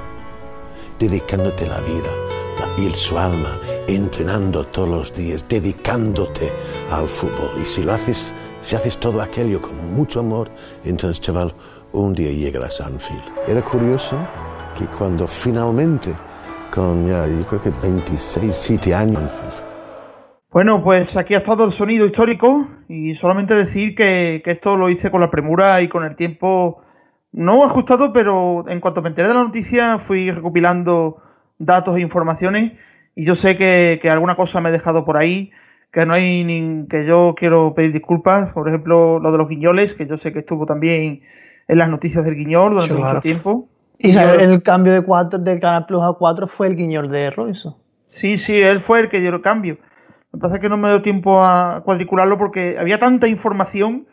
[0.99, 2.30] dedicándote la vida
[2.77, 6.51] y su alma, entrenando todos los días, dedicándote
[6.89, 7.51] al fútbol.
[7.61, 10.47] Y si lo haces Si haces todo aquello con mucho amor,
[10.85, 11.51] entonces, chaval,
[11.93, 13.23] un día llegarás a Anfield.
[13.47, 14.15] Era curioso
[14.77, 16.13] que cuando finalmente,
[16.73, 19.31] con ya, yo creo que 26, 7 años,
[20.51, 24.89] Bueno, pues aquí ha estado el sonido histórico y solamente decir que, que esto lo
[24.89, 26.83] hice con la premura y con el tiempo
[27.31, 31.17] no ajustado, pero en cuanto me enteré de la noticia fui recopilando
[31.65, 32.73] datos e informaciones
[33.15, 35.51] y yo sé que, que alguna cosa me he dejado por ahí,
[35.91, 39.93] que no hay ni que yo quiero pedir disculpas, por ejemplo lo de los guiñoles,
[39.93, 41.21] que yo sé que estuvo también
[41.67, 43.67] en las noticias del guiñol durante mucho tiempo.
[43.97, 47.29] Y yo- el cambio de cuatro, del Canal Plus a 4 fue el guiñol de
[47.29, 47.75] Robinson.
[48.07, 49.77] Sí, sí, él fue el que dio el cambio.
[50.31, 54.07] Lo que pasa es que no me dio tiempo a cuadricularlo porque había tanta información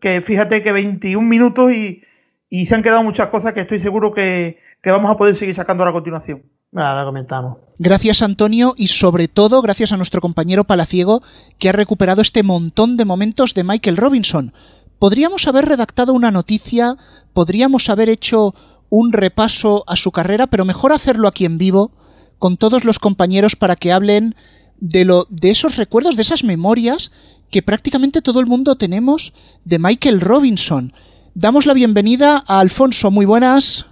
[0.00, 2.02] que fíjate que 21 minutos y,
[2.48, 5.54] y se han quedado muchas cosas que estoy seguro que, que vamos a poder seguir
[5.54, 6.42] sacando a continuación.
[6.72, 7.58] Ahora comentamos.
[7.78, 11.22] Gracias Antonio y sobre todo gracias a nuestro compañero Palaciego
[11.58, 14.52] que ha recuperado este montón de momentos de Michael Robinson.
[14.98, 16.96] Podríamos haber redactado una noticia,
[17.32, 18.54] podríamos haber hecho
[18.88, 21.92] un repaso a su carrera, pero mejor hacerlo aquí en vivo
[22.38, 24.36] con todos los compañeros para que hablen
[24.78, 27.10] de lo de esos recuerdos, de esas memorias
[27.50, 29.32] que prácticamente todo el mundo tenemos
[29.64, 30.92] de Michael Robinson.
[31.34, 33.86] Damos la bienvenida a Alfonso, muy buenas.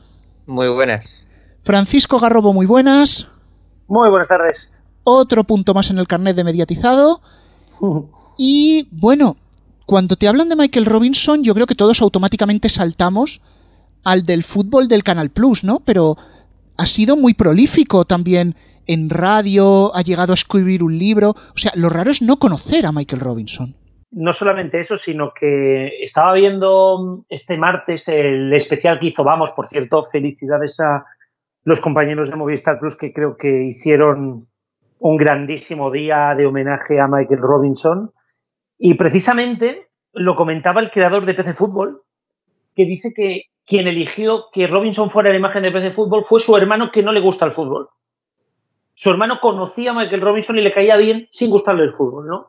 [0.46, 1.27] Muy buenas.
[1.68, 3.30] Francisco Garrobo, muy buenas.
[3.88, 4.74] Muy buenas tardes.
[5.04, 7.20] Otro punto más en el carnet de mediatizado.
[8.40, 9.36] Y bueno,
[9.84, 13.42] cuando te hablan de Michael Robinson, yo creo que todos automáticamente saltamos
[14.04, 15.80] al del fútbol del Canal Plus, ¿no?
[15.80, 16.16] Pero
[16.76, 18.54] ha sido muy prolífico también
[18.86, 21.30] en radio, ha llegado a escribir un libro.
[21.30, 23.74] O sea, lo raro es no conocer a Michael Robinson.
[24.12, 29.66] No solamente eso, sino que estaba viendo este martes el especial que hizo Vamos, por
[29.66, 31.04] cierto, felicidades a
[31.68, 34.48] los compañeros de Movistar Plus que creo que hicieron
[35.00, 38.10] un grandísimo día de homenaje a Michael Robinson.
[38.78, 42.04] Y precisamente lo comentaba el creador de PC Fútbol,
[42.74, 46.56] que dice que quien eligió que Robinson fuera la imagen de PC Fútbol fue su
[46.56, 47.90] hermano que no le gusta el fútbol.
[48.94, 52.46] Su hermano conocía a Michael Robinson y le caía bien sin gustarle el fútbol, ¿no?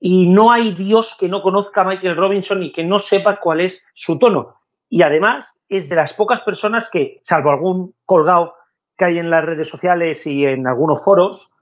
[0.00, 3.62] Y no hay Dios que no conozca a Michael Robinson y que no sepa cuál
[3.62, 4.56] es su tono.
[4.96, 8.54] Y además es de las pocas personas que, salvo algún colgado
[8.96, 11.52] que hay en las redes sociales y en algunos foros,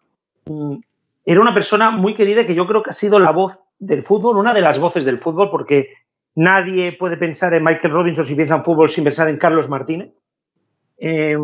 [0.45, 0.77] mm,
[1.25, 4.37] era una persona muy querida que yo creo que ha sido la voz del fútbol,
[4.37, 5.89] una de las voces del fútbol, porque
[6.35, 10.13] nadie puede pensar en Michael Robinson si piensa en fútbol sin pensar en Carlos Martínez.
[10.99, 11.39] Eh,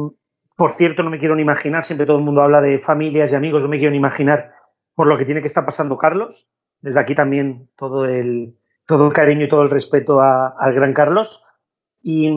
[0.58, 3.34] por cierto, no me quiero ni imaginar, siempre todo el mundo habla de familias y
[3.34, 4.52] amigos, no me quiero ni imaginar
[4.94, 6.50] por lo que tiene que estar pasando Carlos.
[6.82, 10.92] Desde aquí también todo el, todo el cariño y todo el respeto a- al gran
[10.92, 11.46] Carlos.
[12.02, 12.30] Y,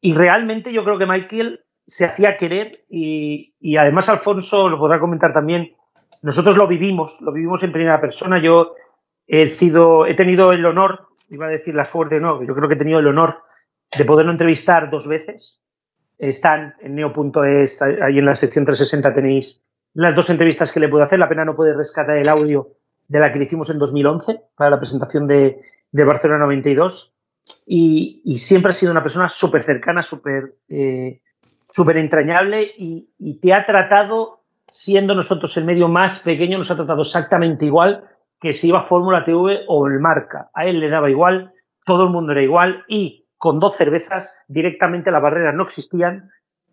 [0.00, 1.60] y realmente yo creo que Michael
[1.90, 5.74] se hacía querer y, además Alfonso lo podrá comentar también.
[6.22, 8.40] Nosotros lo vivimos, lo vivimos en primera persona.
[8.40, 8.74] Yo
[9.26, 12.74] he sido, he tenido el honor, iba a decir la suerte, no, yo creo que
[12.74, 13.42] he tenido el honor
[13.96, 15.58] de poderlo entrevistar dos veces.
[16.18, 21.02] Están en neo.es, ahí en la sección 360 tenéis las dos entrevistas que le puedo
[21.02, 21.18] hacer.
[21.18, 22.68] La pena no puede rescatar el audio
[23.08, 25.60] de la que le hicimos en 2011 para la presentación de,
[25.90, 27.14] de Barcelona 92.
[27.66, 31.20] Y, siempre ha sido una persona súper cercana, súper eh,
[31.94, 34.40] entrañable y, te ha tratado,
[34.72, 38.04] siendo nosotros el medio más pequeño, nos ha tratado exactamente igual
[38.40, 40.50] que si iba a Fórmula TV o el Marca.
[40.54, 41.52] A él le daba igual,
[41.84, 46.30] todo el mundo era igual y con dos cervezas directamente las barreras no existían.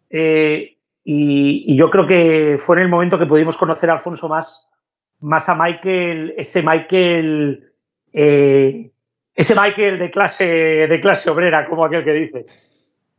[0.10, 4.30] Eh, y, y yo creo que fue en el momento que pudimos conocer a Alfonso
[4.30, 4.74] más,
[5.20, 7.72] más a Michael, ese Michael,
[8.14, 8.92] eh,
[9.38, 12.46] ese Michael de clase, de clase obrera, como aquel que dice.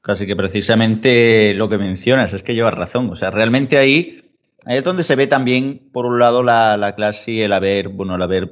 [0.03, 3.09] Casi que precisamente lo que mencionas, es que llevas razón.
[3.09, 4.25] O sea, realmente ahí,
[4.67, 7.89] ahí es donde se ve también, por un lado, la, la clase y el haber,
[7.89, 8.51] bueno, el haber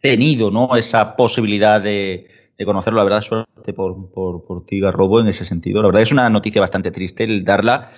[0.00, 0.76] tenido, ¿no?
[0.76, 2.96] Esa posibilidad de, de conocerlo.
[2.96, 5.82] La verdad, suerte por, por, por ti, Garrobo, en ese sentido.
[5.82, 7.90] La verdad es una noticia bastante triste el darla,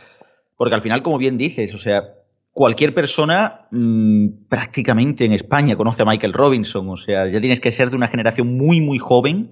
[0.57, 2.03] porque al final, como bien dices, o sea,
[2.57, 6.89] cualquier persona mmm, prácticamente en España conoce a Michael Robinson.
[6.89, 9.51] O sea, ya tienes que ser de una generación muy, muy joven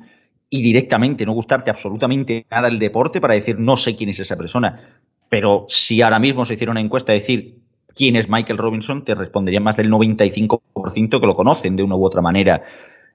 [0.49, 4.37] y directamente no gustarte absolutamente nada el deporte para decir no sé quién es esa
[4.37, 5.01] persona.
[5.29, 7.59] Pero si ahora mismo se hiciera una encuesta a decir
[7.95, 12.07] quién es Michael Robinson, te responderían más del 95% que lo conocen de una u
[12.07, 12.63] otra manera.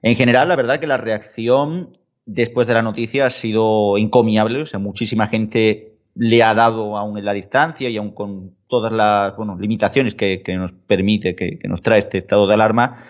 [0.02, 4.62] En general, la verdad que la reacción después de la noticia ha sido encomiable.
[4.62, 5.89] O sea, muchísima gente
[6.22, 10.70] le ha dado, aún en la distancia y aún con todas las limitaciones que, nos
[10.72, 13.06] permite, que, nos trae este estado de alarma,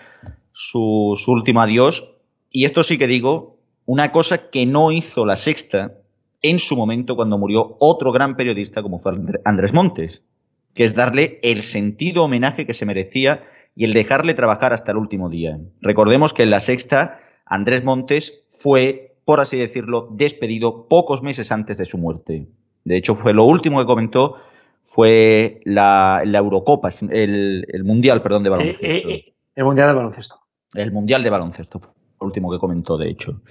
[0.53, 2.09] su último adiós.
[2.49, 5.91] Y esto sí que digo, una cosa que no hizo la sexta
[6.41, 9.11] en su momento cuando murió otro gran periodista como fue
[9.43, 10.23] Andrés Montes,
[10.73, 13.43] que es darle el sentido homenaje que se merecía
[13.75, 15.59] y el dejarle trabajar hasta el último día.
[15.81, 21.77] Recordemos que en la sexta Andrés Montes fue, por así decirlo, despedido pocos meses antes
[21.77, 22.47] de su muerte.
[22.83, 24.37] De hecho, fue lo último que comentó
[24.83, 28.85] fue la, la Eurocopa, el, el, Mundial, perdón, de baloncesto.
[28.85, 30.35] Eh, eh, el Mundial de baloncesto.
[30.73, 33.41] El Mundial de baloncesto fue lo último que comentó, de hecho.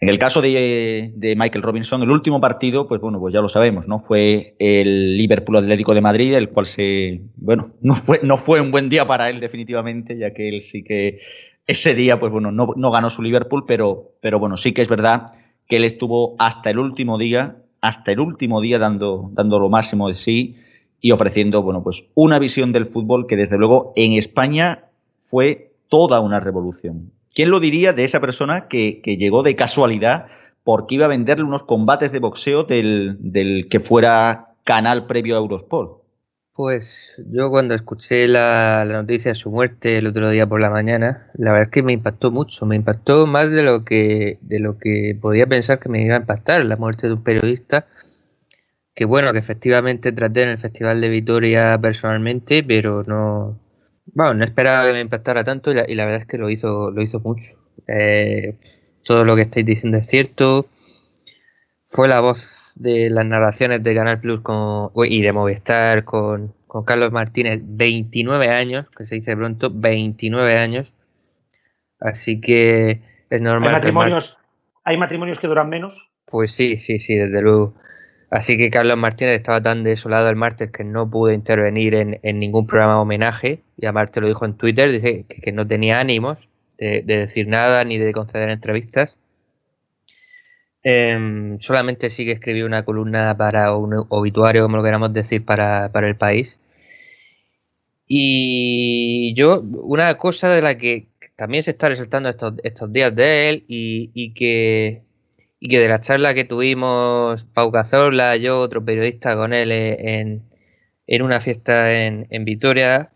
[0.00, 3.48] En el caso de, de, Michael Robinson, el último partido, pues bueno, pues ya lo
[3.48, 3.98] sabemos, ¿no?
[3.98, 8.70] Fue el Liverpool Atlético de Madrid, el cual se, bueno, no fue, no fue un
[8.70, 11.20] buen día para él definitivamente, ya que él sí que
[11.66, 14.88] ese día, pues bueno, no, no ganó su Liverpool, pero, pero bueno, sí que es
[14.88, 15.32] verdad
[15.66, 20.08] que él estuvo hasta el último día, hasta el último día dando, dando lo máximo
[20.08, 20.56] de sí
[21.00, 24.84] y ofreciendo, bueno, pues una visión del fútbol que desde luego en España
[25.22, 27.12] fue toda una revolución.
[27.34, 30.26] ¿Quién lo diría de esa persona que, que llegó de casualidad
[30.64, 35.38] porque iba a venderle unos combates de boxeo del, del que fuera canal previo a
[35.38, 35.97] Eurosport?
[36.58, 41.30] Pues yo cuando escuché la, noticia de su muerte el otro día por la mañana,
[41.34, 44.76] la verdad es que me impactó mucho, me impactó más de lo que de lo
[44.76, 47.86] que podía pensar que me iba a impactar la muerte de un periodista
[48.92, 53.60] que bueno, que efectivamente traté en el Festival de Vitoria personalmente, pero no,
[54.06, 56.50] bueno, no esperaba que me impactara tanto y la, y la verdad es que lo
[56.50, 57.50] hizo, lo hizo mucho.
[57.86, 58.58] Eh,
[59.04, 60.66] todo lo que estáis diciendo es cierto.
[61.86, 66.84] Fue la voz de las narraciones de Canal Plus con, y de Movistar con, con
[66.84, 70.92] Carlos Martínez, 29 años, que se dice pronto, 29 años.
[72.00, 73.70] Así que es normal.
[73.70, 74.38] ¿Hay matrimonios,
[74.84, 76.08] ¿hay matrimonios que duran menos?
[76.24, 77.74] Pues sí, sí, sí, desde luego.
[78.30, 82.38] Así que Carlos Martínez estaba tan desolado el martes que no pudo intervenir en, en
[82.38, 83.62] ningún programa de homenaje.
[83.76, 86.38] Y aparte lo dijo en Twitter, dice que, que no tenía ánimos
[86.76, 89.18] de, de, decir nada ni de conceder entrevistas.
[90.90, 95.90] Eh, solamente sí que escribió una columna para un obituario, como lo queramos decir, para,
[95.94, 96.58] el país.
[98.06, 103.64] Y yo, una cosa de la que también se está resaltando estos, días de él
[103.68, 105.02] y, que
[105.60, 110.42] de la charla que tuvimos Pau Cazorla, yo, otro periodista con él en,
[111.06, 113.12] en una fiesta en, en Vitoria,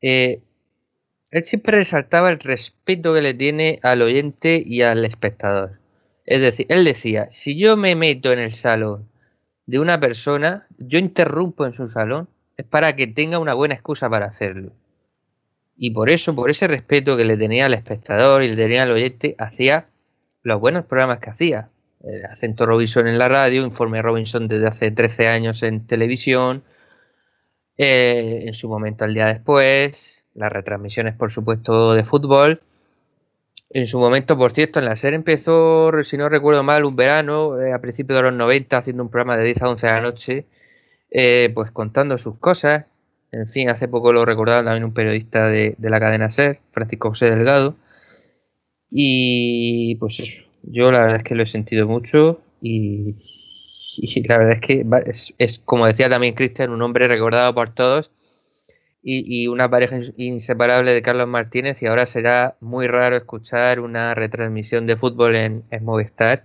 [0.00, 0.40] eh,
[1.30, 5.85] él siempre resaltaba el respeto que le tiene al oyente y al espectador.
[6.26, 9.08] Es decir, él decía, si yo me meto en el salón
[9.66, 14.10] de una persona, yo interrumpo en su salón, es para que tenga una buena excusa
[14.10, 14.72] para hacerlo.
[15.76, 18.92] Y por eso, por ese respeto que le tenía al espectador y le tenía al
[18.92, 19.86] oyente, hacía
[20.42, 21.68] los buenos programas que hacía.
[22.02, 26.62] El acento Robinson en la radio, Informe Robinson desde hace 13 años en televisión,
[27.76, 32.62] eh, en su momento al día después, las retransmisiones, por supuesto, de fútbol.
[33.76, 37.60] En su momento, por cierto, en la serie empezó, si no recuerdo mal, un verano,
[37.60, 40.00] eh, a principios de los 90, haciendo un programa de 10 a 11 de la
[40.00, 40.46] noche,
[41.10, 42.86] eh, pues contando sus cosas.
[43.32, 47.28] En fin, hace poco lo recordaba también un periodista de, la cadena SER, Francisco José
[47.28, 47.76] Delgado.
[48.90, 53.16] Y pues eso, yo la verdad es que lo he sentido mucho y,
[53.98, 57.74] y la verdad es que es, es, como decía también Cristian, un hombre recordado por
[57.74, 58.10] todos
[59.08, 64.86] y, una pareja inseparable de Carlos Martínez y ahora será muy raro escuchar una retransmisión
[64.86, 66.42] de fútbol en, en Movistar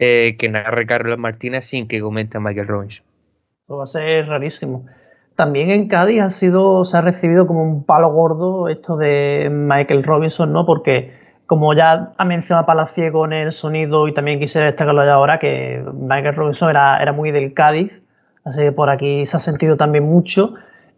[0.00, 3.06] eh, que narre Carlos Martínez sin que comente Michael Robinson.
[3.70, 4.86] Va a ser rarísimo.
[5.36, 10.02] También en Cádiz ha sido, se ha recibido como un palo gordo esto de Michael
[10.02, 10.66] Robinson, ¿no?
[10.66, 11.12] Porque
[11.46, 15.84] como ya ha mencionado Palaciego en el sonido y también quisiera destacarlo ya ahora, que
[15.94, 17.92] Michael Robinson era, era muy del Cádiz,
[18.44, 20.54] así que por aquí se ha sentido también mucho.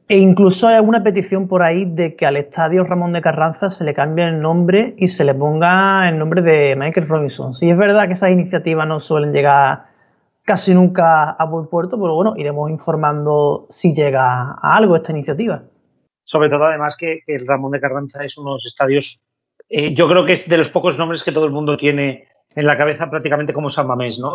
[0.06, 3.84] E incluso hay alguna petición por ahí de que al estadio Ramón de Carranza se
[3.84, 7.54] le cambie el nombre y se le ponga el nombre de Michael Robinson.
[7.54, 9.86] Sí es verdad que esas iniciativas no suelen llegar
[10.44, 15.62] casi nunca a buen puerto, pero bueno, iremos informando si llega a algo esta iniciativa.
[16.22, 19.24] Sobre todo además que, el Ramón de Carranza es unos estadios
[19.70, 22.66] eh, yo creo que es de los pocos nombres que todo el mundo tiene en
[22.66, 24.34] la cabeza prácticamente como San Mamés, ¿no?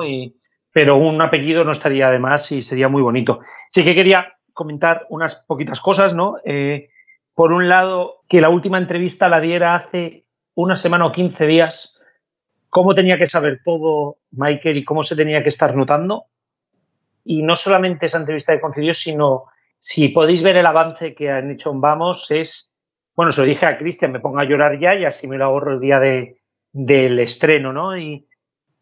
[0.71, 3.39] Pero un apellido no estaría de más y sería muy bonito.
[3.67, 6.35] Sí que quería comentar unas poquitas cosas, ¿no?
[6.43, 6.89] Eh,
[7.33, 11.97] por un lado, que la última entrevista la diera hace una semana o 15 días,
[12.69, 16.25] cómo tenía que saber todo Michael y cómo se tenía que estar notando.
[17.23, 19.45] Y no solamente esa entrevista que concedió, sino
[19.77, 22.73] si podéis ver el avance que han hecho Vamos, es
[23.15, 25.45] bueno, se lo dije a Cristian, me pongo a llorar ya y así me lo
[25.45, 26.41] ahorro el día de,
[26.73, 27.97] del estreno, ¿no?
[27.97, 28.27] Y,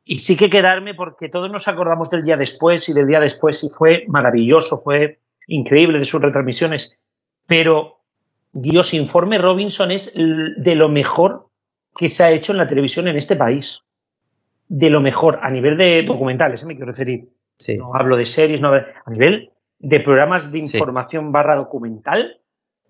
[0.03, 3.63] y sí que quedarme porque todos nos acordamos del día después y del día después
[3.63, 6.97] y fue maravilloso, fue increíble de sus retransmisiones.
[7.45, 7.97] Pero
[8.51, 11.47] Dios, Informe Robinson es de lo mejor
[11.95, 13.81] que se ha hecho en la televisión en este país.
[14.67, 16.65] De lo mejor, a nivel de documentales, ¿eh?
[16.65, 17.29] me quiero referir.
[17.57, 17.77] Sí.
[17.77, 21.31] No hablo de series, no, a nivel de programas de información sí.
[21.31, 22.39] barra documental,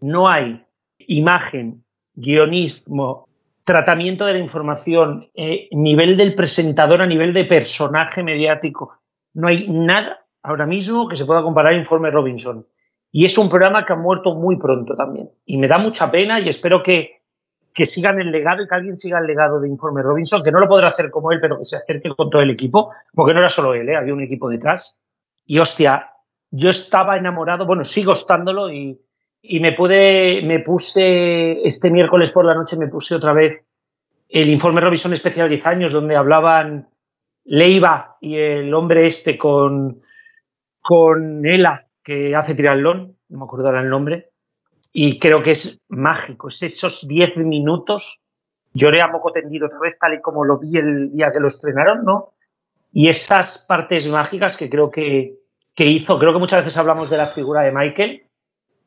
[0.01, 0.63] no hay
[0.99, 1.83] imagen,
[2.15, 3.27] guionismo,
[3.63, 8.93] tratamiento de la información, eh, nivel del presentador a nivel de personaje mediático.
[9.33, 12.63] No hay nada ahora mismo que se pueda comparar Informe Robinson.
[13.11, 15.29] Y es un programa que ha muerto muy pronto también.
[15.45, 17.21] Y me da mucha pena y espero que,
[17.73, 20.59] que sigan el legado y que alguien siga el legado de Informe Robinson, que no
[20.59, 23.39] lo podrá hacer como él, pero que se acerque con todo el equipo, porque no
[23.39, 23.95] era solo él, ¿eh?
[23.95, 25.01] había un equipo detrás.
[25.45, 26.11] Y hostia,
[26.51, 28.99] yo estaba enamorado, bueno, sigo estándolo y,
[29.41, 33.65] y me pude, me puse, este miércoles por la noche me puse otra vez
[34.29, 36.89] el informe Robinson especial 10 años, donde hablaban
[37.45, 39.99] Leiva y el hombre este con,
[40.87, 44.29] con Ela, que hace triatlón, no me acuerdo ahora el nombre,
[44.93, 48.23] y creo que es mágico, es esos 10 minutos,
[48.71, 51.49] lloré a moco tendido otra vez, tal y como lo vi el día que lo
[51.49, 52.35] estrenaron, ¿no?
[52.93, 55.33] Y esas partes mágicas que creo que,
[55.75, 58.23] que hizo, creo que muchas veces hablamos de la figura de Michael,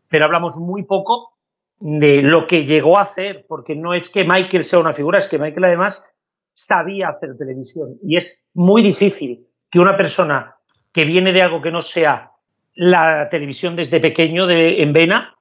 [0.09, 1.35] pero hablamos muy poco
[1.81, 5.29] de lo que llegó a hacer, porque no es que Michael sea una figura, es
[5.29, 6.17] que Michael además
[6.55, 7.99] sabía hacer televisión.
[8.03, 10.57] Y es muy difícil que una persona
[10.93, 12.31] que viene de algo que no sea
[12.75, 15.35] la televisión desde pequeño de, en vena,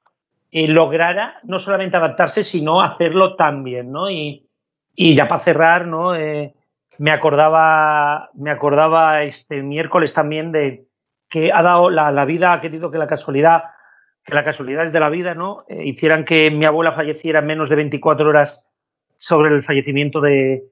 [0.50, 4.10] eh, lograra no solamente adaptarse, sino hacerlo tan bien, ¿no?
[4.10, 4.46] Y,
[4.94, 6.14] y ya para cerrar, ¿no?
[6.14, 6.54] Eh,
[6.98, 10.84] me acordaba, me acordaba este miércoles también de
[11.28, 13.62] que ha dado la, la vida, ha querido que la casualidad
[14.24, 15.64] que las casualidades de la vida ¿no?
[15.68, 18.72] Eh, hicieran que mi abuela falleciera en menos de 24 horas
[19.16, 20.64] sobre el fallecimiento de,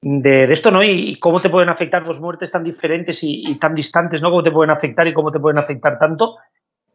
[0.00, 0.82] de, esto, ¿no?
[0.82, 4.30] Y, cómo te pueden afectar dos muertes tan diferentes y, tan distantes, ¿no?
[4.30, 6.36] Cómo te pueden afectar y cómo te pueden afectar tanto.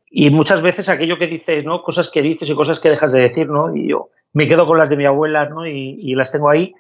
[0.10, 1.82] Y muchas veces aquello que dices, ¿no?
[1.84, 3.76] Cosas que dices y cosas que dejas de decir, ¿no?
[3.76, 5.66] Y yo me quedo con las de mi abuela, ¿no?
[5.66, 6.74] Y, y las tengo ahí.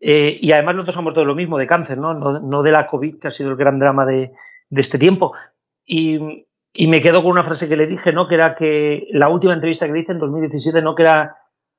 [0.00, 2.14] Eh, y además dos han muerto de lo mismo, de cáncer, ¿no?
[2.14, 4.32] No, de la COVID, que ha sido el gran drama de,
[4.70, 5.32] de este tiempo.
[5.84, 8.28] Y, y me quedo con una frase que le dije, ¿no?
[8.28, 10.94] Que era que la última entrevista que le hice en 2017, ¿no?
[10.94, 11.36] Que era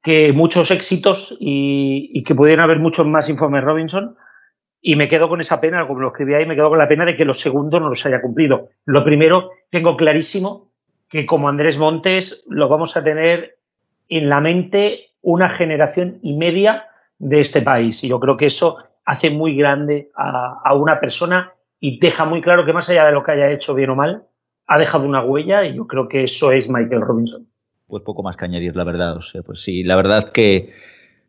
[0.08, 4.16] que muchos éxitos y, que pudieran haber muchos más informes Robinson.
[4.80, 7.04] Y me quedo con esa pena, como lo escribí ahí, me quedo con la pena
[7.04, 8.70] de que los segundos no los haya cumplido.
[8.86, 10.72] Lo primero, tengo clarísimo
[11.10, 13.58] que como Andrés Montes lo vamos a tener
[14.08, 16.86] en la mente una generación y media
[17.20, 18.02] de este país.
[18.06, 21.52] Y yo creo que eso hace muy grande a, a una persona
[21.82, 24.24] y deja muy claro que más allá de lo que haya hecho bien o mal,
[24.68, 27.46] ha dejado una huella y yo creo que eso es Michael Robinson.
[27.88, 29.16] Pues poco más que añadir, la verdad.
[29.16, 30.74] O sea, pues sí, la verdad que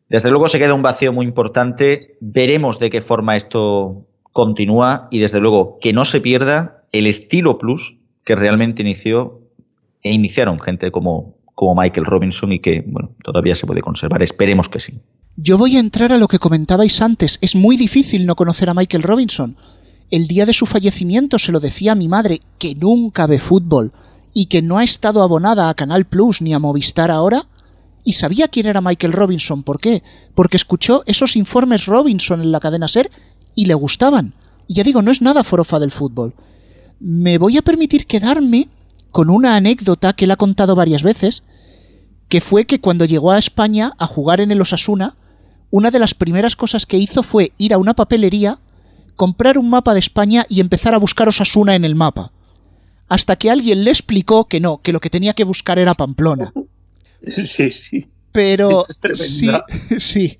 [0.08, 2.16] desde luego se queda un vacío muy importante.
[2.20, 7.58] Veremos de qué forma esto continúa y desde luego que no se pierda el estilo
[7.58, 9.40] plus que realmente inició
[10.02, 14.22] e iniciaron gente como, como Michael Robinson y que bueno, todavía se puede conservar.
[14.22, 15.00] Esperemos que sí.
[15.36, 17.38] Yo voy a entrar a lo que comentabais antes.
[17.40, 19.56] Es muy difícil no conocer a Michael Robinson.
[20.10, 23.92] El día de su fallecimiento se lo decía a mi madre, que nunca ve fútbol
[24.34, 27.46] y que no ha estado abonada a Canal Plus ni a Movistar ahora,
[28.04, 29.62] y sabía quién era Michael Robinson.
[29.62, 30.02] ¿Por qué?
[30.34, 33.10] Porque escuchó esos informes Robinson en la cadena Ser
[33.54, 34.34] y le gustaban.
[34.66, 36.34] Y ya digo, no es nada forofa del fútbol.
[37.00, 38.68] Me voy a permitir quedarme
[39.10, 41.42] con una anécdota que él ha contado varias veces,
[42.28, 45.16] que fue que cuando llegó a España a jugar en el Osasuna,
[45.70, 48.58] una de las primeras cosas que hizo fue ir a una papelería
[49.18, 52.30] comprar un mapa de España y empezar a buscar Osasuna en el mapa.
[53.08, 56.52] Hasta que alguien le explicó que no, que lo que tenía que buscar era Pamplona.
[57.26, 58.06] Sí, sí.
[58.30, 58.84] Pero
[59.14, 59.50] sí,
[59.98, 60.38] sí.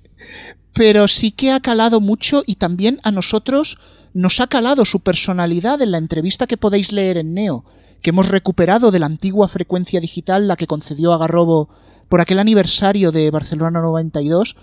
[0.73, 3.77] Pero sí que ha calado mucho y también a nosotros
[4.13, 7.65] nos ha calado su personalidad en la entrevista que podéis leer en Neo,
[8.01, 11.67] que hemos recuperado de la antigua frecuencia digital, la que concedió a Garrobo
[12.07, 14.55] por aquel aniversario de Barcelona 92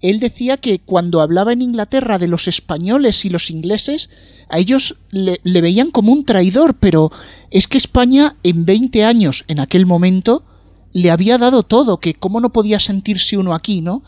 [0.00, 4.10] él decía que cuando hablaba en Inglaterra de los españoles y los ingleses,
[4.48, 7.10] a ellos le, veían como un traidor, pero
[7.50, 10.44] es que España en 20 años, en aquel momento,
[10.92, 14.02] le había dado todo, que cómo no podía sentirse uno aquí, ¿no?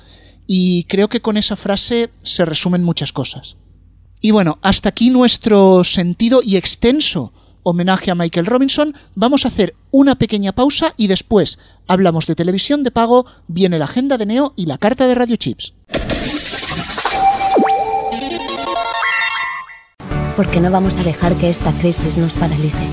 [0.46, 3.56] Y creo que con esa frase se resumen muchas cosas.
[4.20, 7.32] Y bueno, hasta aquí nuestro sentido y extenso
[7.68, 11.58] homenaje a Michael Robinson, vamos a hacer una pequeña pausa y después
[11.88, 15.34] hablamos de televisión de pago, viene la agenda de Neo y la carta de Radio
[15.34, 15.74] Chips.
[20.36, 22.86] Porque no vamos a dejar que esta crisis nos paralice.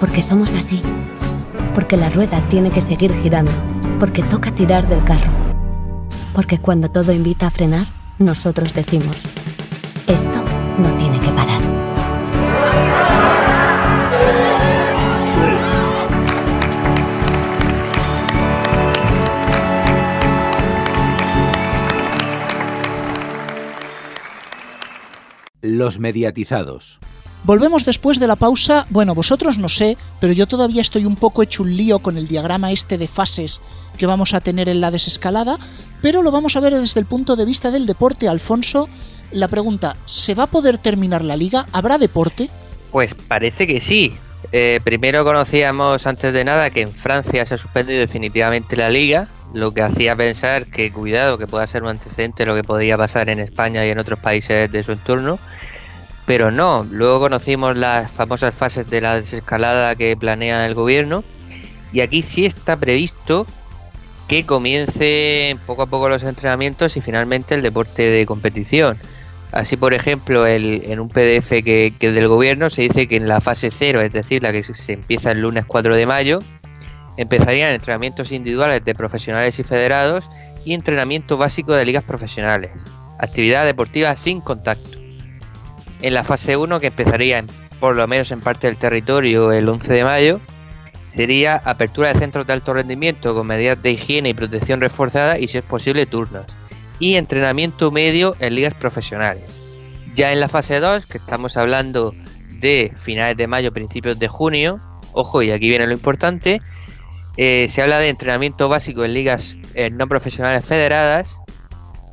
[0.00, 0.80] Porque somos así.
[1.74, 3.52] Porque la rueda tiene que seguir girando.
[4.00, 5.30] Porque toca tirar del carro.
[6.34, 7.86] Porque cuando todo invita a frenar,
[8.18, 9.16] nosotros decimos,
[10.08, 10.44] esto
[10.78, 11.53] no tiene que parar.
[25.64, 26.98] Los mediatizados.
[27.44, 28.86] Volvemos después de la pausa.
[28.90, 32.28] Bueno, vosotros no sé, pero yo todavía estoy un poco hecho un lío con el
[32.28, 33.62] diagrama este de fases
[33.96, 35.58] que vamos a tener en la desescalada,
[36.02, 38.28] pero lo vamos a ver desde el punto de vista del deporte.
[38.28, 38.90] Alfonso,
[39.30, 41.64] la pregunta, ¿se va a poder terminar la liga?
[41.72, 42.50] ¿Habrá deporte?
[42.92, 44.12] Pues parece que sí.
[44.52, 49.28] Eh, primero conocíamos antes de nada que en Francia se ha suspendido definitivamente la liga,
[49.54, 53.30] lo que hacía pensar que cuidado, que pueda ser un antecedente lo que podría pasar
[53.30, 55.38] en España y en otros países de su entorno.
[56.26, 61.22] Pero no, luego conocimos las famosas fases de la desescalada que planea el gobierno
[61.92, 63.46] y aquí sí está previsto
[64.28, 68.98] que comience poco a poco los entrenamientos y finalmente el deporte de competición.
[69.52, 73.40] Así, por ejemplo, el, en un PDF que, del gobierno se dice que en la
[73.40, 76.40] fase 0, es decir, la que se empieza el lunes 4 de mayo,
[77.16, 80.28] empezarían entrenamientos individuales de profesionales y federados
[80.64, 82.72] y entrenamiento básico de ligas profesionales,
[83.18, 85.04] actividad deportiva sin contacto
[86.04, 87.44] en la fase 1, que empezaría
[87.80, 90.40] por lo menos en parte del territorio el 11 de mayo,
[91.06, 95.48] sería apertura de centros de alto rendimiento con medidas de higiene y protección reforzada y
[95.48, 96.44] si es posible turnos.
[96.98, 99.44] Y entrenamiento medio en ligas profesionales.
[100.14, 102.14] Ya en la fase 2, que estamos hablando
[102.60, 104.78] de finales de mayo, principios de junio,
[105.12, 106.60] ojo, y aquí viene lo importante,
[107.36, 111.36] eh, se habla de entrenamiento básico en ligas eh, no profesionales federadas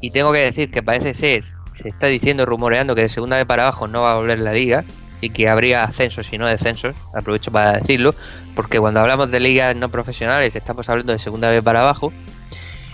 [0.01, 1.43] y tengo que decir que parece ser
[1.81, 4.53] se está diciendo, rumoreando que de segunda vez para abajo no va a volver la
[4.53, 4.83] liga
[5.19, 8.15] y que habría ascensos y no descensos, aprovecho para decirlo,
[8.55, 12.11] porque cuando hablamos de ligas no profesionales estamos hablando de segunda vez para abajo.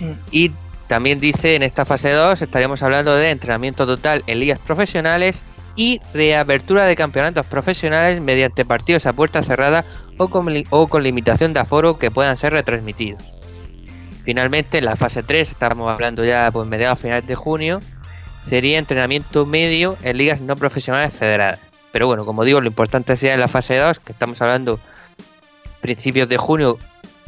[0.00, 0.12] Mm.
[0.30, 0.52] Y
[0.86, 5.42] también dice en esta fase 2 estaríamos hablando de entrenamiento total en ligas profesionales
[5.76, 9.84] y reapertura de campeonatos profesionales mediante partidos a puerta cerrada
[10.18, 10.28] o
[10.88, 13.22] con, limitación de aforo que puedan ser retransmitidos.
[14.24, 17.80] Finalmente, en la fase 3 estamos hablando ya pues mediados finales de junio
[18.40, 21.60] sería entrenamiento medio en ligas no profesionales federadas.
[21.92, 24.78] Pero bueno, como digo, lo importante sería en la fase 2, que estamos hablando
[25.80, 26.78] principios de junio,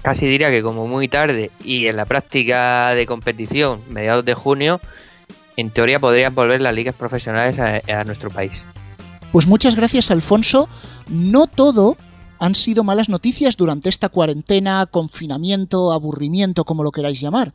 [0.03, 4.81] casi diría que como muy tarde, y en la práctica de competición, mediados de junio,
[5.57, 8.67] en teoría podrían volver las ligas profesionales a, a nuestro país.
[9.33, 10.69] Pues muchas gracias, Alfonso.
[11.09, 11.97] No todo
[12.41, 17.53] han sido malas noticias durante esta cuarentena, confinamiento, aburrimiento, como lo queráis llamar.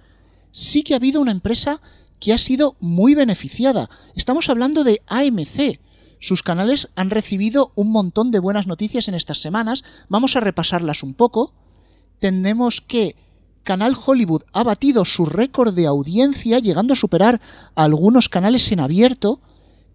[0.51, 1.81] Sí que ha habido una empresa
[2.19, 3.89] que ha sido muy beneficiada.
[4.13, 5.79] Estamos hablando de AMC.
[6.19, 9.83] Sus canales han recibido un montón de buenas noticias en estas semanas.
[10.07, 11.51] Vamos a repasarlas un poco.
[12.19, 13.15] Tenemos que
[13.63, 17.41] Canal Hollywood ha batido su récord de audiencia, llegando a superar
[17.73, 19.41] a algunos canales en abierto.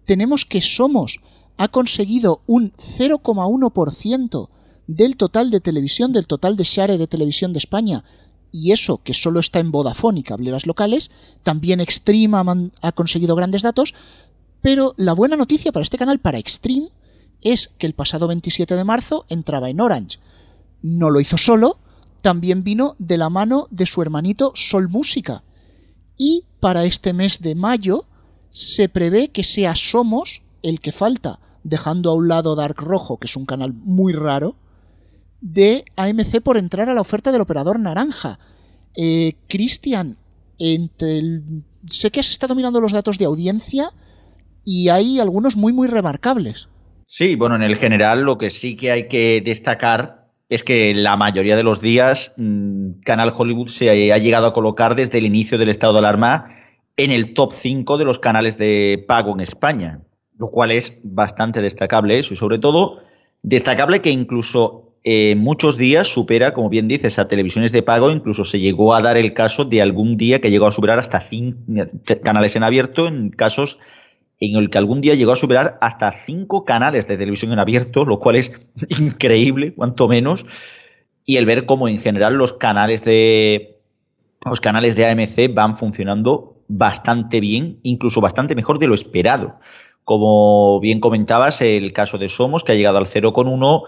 [0.03, 1.21] Tenemos que Somos
[1.55, 4.49] ha conseguido un 0,1%
[4.95, 8.03] del total de televisión, del total de share de televisión de España,
[8.51, 11.09] y eso que solo está en Vodafone y cableras locales,
[11.43, 12.37] también Extreme
[12.81, 13.93] ha, conseguido grandes datos,
[14.61, 16.89] pero la buena noticia para este canal, para Extreme,
[17.41, 20.19] es que el pasado 27 de marzo entraba en Orange.
[20.81, 21.79] No lo hizo solo,
[22.21, 25.43] también vino de la mano de su hermanito Sol Música.
[26.17, 28.05] Y para este mes de mayo
[28.51, 33.25] se prevé que sea Somos el que falta, dejando a un lado Dark Rojo, que
[33.25, 34.55] es un canal muy raro,
[35.41, 38.39] de AMC por entrar a la oferta del operador naranja.
[38.95, 40.17] Eh, Cristian,
[40.57, 43.89] sé que has estado mirando los datos de audiencia
[44.63, 46.69] y hay algunos muy muy remarcables.
[47.07, 51.17] Sí, bueno, en el general lo que sí que hay que destacar es que la
[51.17, 55.57] mayoría de los días mm, Canal Hollywood se ha llegado a colocar desde el inicio
[55.57, 56.55] del estado de alarma
[56.97, 60.01] en el top 5 de los canales de pago en España,
[60.37, 62.99] lo cual es bastante destacable eso y sobre todo
[63.41, 68.11] destacable que incluso eh, muchos días supera, como bien dices, a televisiones de pago.
[68.11, 71.21] Incluso se llegó a dar el caso de algún día que llegó a superar hasta
[71.21, 71.59] cinco
[72.23, 73.79] canales en abierto, en casos
[74.39, 78.05] en el que algún día llegó a superar hasta cinco canales de televisión en abierto,
[78.05, 78.51] lo cual es
[78.99, 80.45] increíble, cuanto menos.
[81.25, 83.77] Y el ver cómo en general los canales de
[84.43, 89.59] los canales de AMC van funcionando bastante bien, incluso bastante mejor de lo esperado.
[90.03, 93.83] Como bien comentabas, el caso de Somos, que ha llegado al 0,1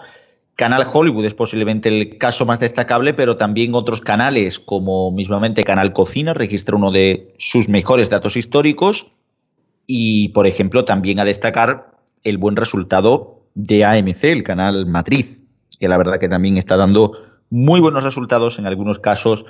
[0.55, 5.93] Canal Hollywood es posiblemente el caso más destacable, pero también otros canales, como mismamente Canal
[5.93, 9.11] Cocina, registra uno de sus mejores datos históricos.
[9.87, 11.93] Y, por ejemplo, también a destacar
[12.23, 15.41] el buen resultado de AMC, el canal Matriz,
[15.79, 17.13] que la verdad que también está dando
[17.49, 19.45] muy buenos resultados en algunos casos,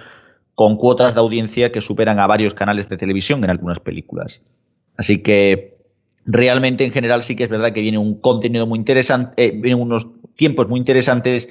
[0.55, 4.41] con cuotas de audiencia que superan a varios canales de televisión en algunas películas.
[4.97, 5.77] Así que
[6.25, 9.81] realmente en general sí que es verdad que viene un contenido muy interesante, eh, vienen
[9.81, 11.49] unos tiempos muy interesantes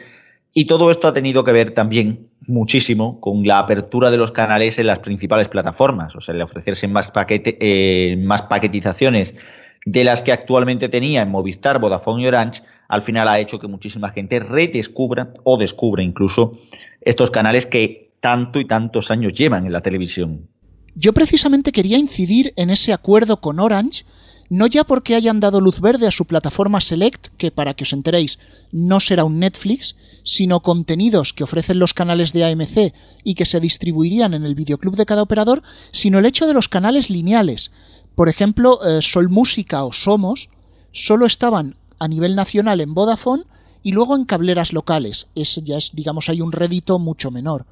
[0.54, 4.78] y todo esto ha tenido que ver también muchísimo con la apertura de los canales
[4.78, 9.34] en las principales plataformas, o sea, el ofrecerse más, paquete, eh, más paquetizaciones
[9.84, 13.68] de las que actualmente tenía en Movistar, Vodafone y Orange, al final ha hecho que
[13.68, 16.58] muchísima gente redescubra o descubra incluso
[17.00, 20.48] estos canales que tanto y tantos años llevan en la televisión.
[20.94, 24.04] Yo precisamente quería incidir en ese acuerdo con Orange,
[24.52, 27.94] no ya porque hayan dado luz verde a su plataforma Select, que para que os
[27.94, 28.38] enteréis
[28.70, 32.92] no será un Netflix, sino contenidos que ofrecen los canales de AMC
[33.24, 36.68] y que se distribuirían en el videoclub de cada operador, sino el hecho de los
[36.68, 37.70] canales lineales.
[38.14, 40.50] Por ejemplo, eh, Sol Música o Somos
[40.92, 43.44] solo estaban a nivel nacional en Vodafone
[43.82, 45.28] y luego en cableras locales.
[45.34, 47.64] Es, ya es, digamos, hay un rédito mucho menor.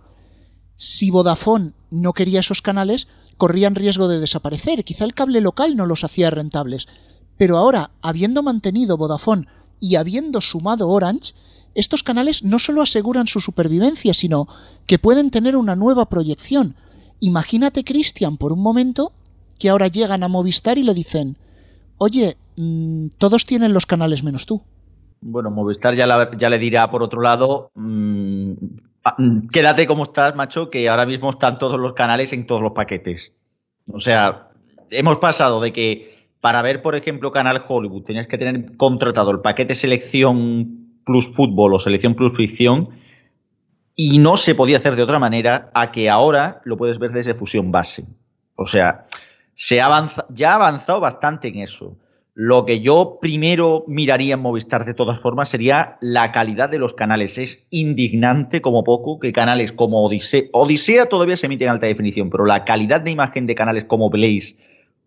[0.82, 3.06] Si Vodafone no quería esos canales,
[3.36, 4.82] corrían riesgo de desaparecer.
[4.82, 6.88] Quizá el cable local no los hacía rentables.
[7.36, 9.46] Pero ahora, habiendo mantenido Vodafone
[9.78, 11.34] y habiendo sumado Orange,
[11.74, 14.48] estos canales no solo aseguran su supervivencia, sino
[14.86, 16.76] que pueden tener una nueva proyección.
[17.20, 19.12] Imagínate, Cristian, por un momento,
[19.58, 21.36] que ahora llegan a Movistar y le dicen,
[21.98, 24.62] oye, mmm, todos tienen los canales menos tú.
[25.20, 26.06] Bueno, Movistar ya,
[26.48, 28.54] le dirá por otro lado, mmm,
[29.52, 33.32] quédate como estás, macho, que ahora mismo están todos los canales en todos los paquetes.
[33.92, 34.48] O sea,
[34.90, 39.40] hemos pasado de que para ver, por ejemplo, Canal Hollywood tenías que tener contratado el
[39.40, 42.90] paquete selección plus fútbol o selección plus ficción
[43.94, 47.34] y no se podía hacer de otra manera a que ahora lo puedes ver desde
[47.34, 48.06] fusión base.
[48.56, 49.06] O sea,
[49.54, 51.96] se avanza, ya ha avanzado bastante en eso.
[52.34, 56.94] Lo que yo primero miraría en Movistar de todas formas sería la calidad de los
[56.94, 57.38] canales.
[57.38, 62.30] Es indignante como poco que canales como Odisea, Odisea todavía se emite en alta definición,
[62.30, 64.56] pero la calidad de imagen de canales como Blaze,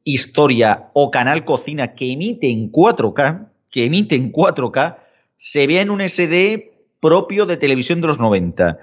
[0.04, 4.98] Historia o Canal Cocina que emite en 4K, que emite en 4K,
[5.38, 8.80] se vea en un SD propio de televisión de los 90.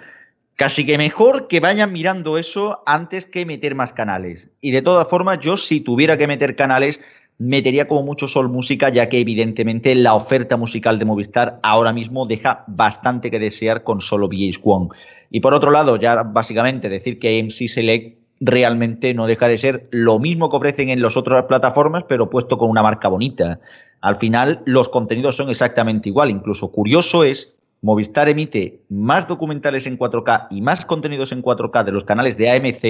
[0.56, 4.48] Casi que mejor que vayan mirando eso antes que meter más canales.
[4.60, 7.00] Y de todas formas, yo si tuviera que meter canales,
[7.40, 12.26] metería como mucho Sol Música, ya que evidentemente la oferta musical de Movistar ahora mismo
[12.26, 14.90] deja bastante que desear con solo VH1.
[15.30, 19.88] Y por otro lado, ya básicamente decir que MC Select realmente no deja de ser
[19.90, 23.58] lo mismo que ofrecen en las otras plataformas, pero puesto con una marca bonita.
[24.02, 26.30] Al final, los contenidos son exactamente igual.
[26.30, 31.92] Incluso curioso es Movistar emite más documentales en 4K y más contenidos en 4K de
[31.92, 32.82] los canales de AMC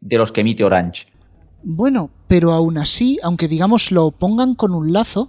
[0.00, 1.08] de los que emite Orange.
[1.62, 5.28] Bueno, pero aún así, aunque digamos lo pongan con un lazo,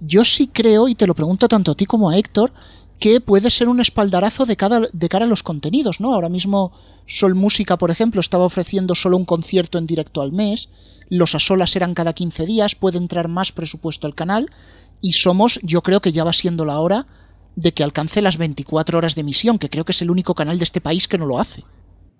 [0.00, 2.52] yo sí creo, y te lo pregunto tanto a ti como a Héctor,
[2.98, 6.14] que puede ser un espaldarazo de, cada, de cara a los contenidos, ¿no?
[6.14, 6.72] Ahora mismo
[7.06, 10.68] Sol Música, por ejemplo, estaba ofreciendo solo un concierto en directo al mes,
[11.08, 14.50] los a solas eran cada 15 días, puede entrar más presupuesto al canal,
[15.00, 17.06] y Somos, yo creo que ya va siendo la hora
[17.56, 20.58] de que alcance las 24 horas de emisión, que creo que es el único canal
[20.58, 21.64] de este país que no lo hace.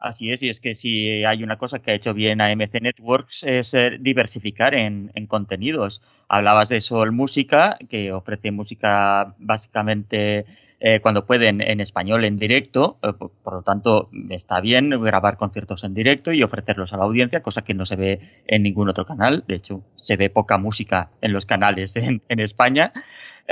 [0.00, 3.42] Así es, y es que si hay una cosa que ha hecho bien AMC Networks
[3.42, 6.00] es eh, diversificar en, en, contenidos.
[6.26, 10.46] Hablabas de Sol Música, que ofrece música básicamente
[10.80, 15.84] eh, cuando pueden en español en directo, eh, por, lo tanto está bien grabar conciertos
[15.84, 19.04] en directo y ofrecerlos a la audiencia, cosa que no se ve en ningún otro
[19.04, 19.44] canal.
[19.46, 22.94] De hecho, se ve poca música en los canales en España.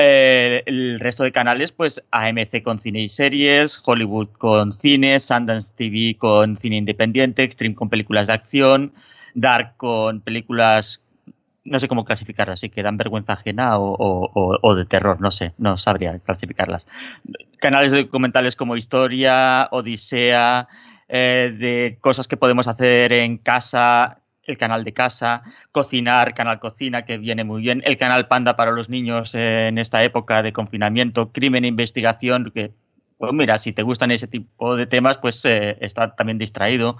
[0.00, 5.74] Eh, el resto de canales, pues AMC con cine y series, Hollywood con cine, Sundance
[5.74, 8.92] TV con cine independiente, Extreme con películas de acción,
[9.34, 11.02] Dark con películas,
[11.64, 15.76] no sé cómo clasificarlas, si que dan vergüenza ajena o, de terror, no sé, no
[15.78, 16.86] sabría clasificarlas.
[17.58, 20.68] Canales documentales como Historia, Odisea,
[21.08, 25.42] eh, de cosas que podemos hacer en casa, el canal de casa,
[25.72, 30.02] cocinar, canal cocina, que viene muy bien, el canal Panda para los niños en esta
[30.02, 32.72] época de confinamiento, crimen e investigación, que,
[33.18, 36.96] pues mira, si te gustan ese tipo de temas, pues eh, está también distraído.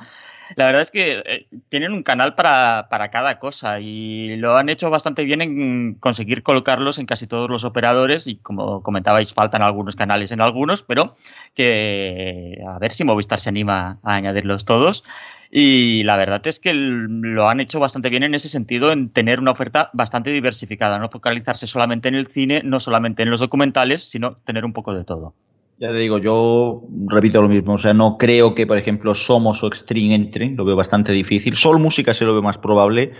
[0.56, 4.70] La verdad es que eh, tienen un canal para, para, cada cosa y lo han
[4.70, 9.62] hecho bastante bien en conseguir colocarlos en casi todos los operadores y como comentabais, faltan
[9.62, 11.16] algunos canales en algunos, pero
[11.54, 15.04] que a ver si Movistar se anima a añadirlos todos.
[15.50, 19.40] Y la verdad es que lo han hecho bastante bien en ese sentido, en tener
[19.40, 24.02] una oferta bastante diversificada, no focalizarse solamente en el cine, no solamente en los documentales,
[24.10, 25.34] sino tener un poco de todo.
[25.80, 29.62] Ya te digo, yo repito lo mismo, o sea, no creo que, por ejemplo, Somos
[29.62, 31.54] o Extreme entren, lo veo bastante difícil.
[31.54, 33.12] Sol Música se lo veo más probable,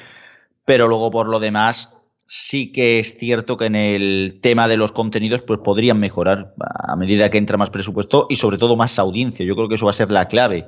[0.64, 1.94] pero luego por lo demás
[2.26, 6.94] sí que es cierto que en el tema de los contenidos pues podrían mejorar a
[6.94, 9.46] medida que entra más presupuesto y sobre todo más audiencia.
[9.46, 10.66] Yo creo que eso va a ser la clave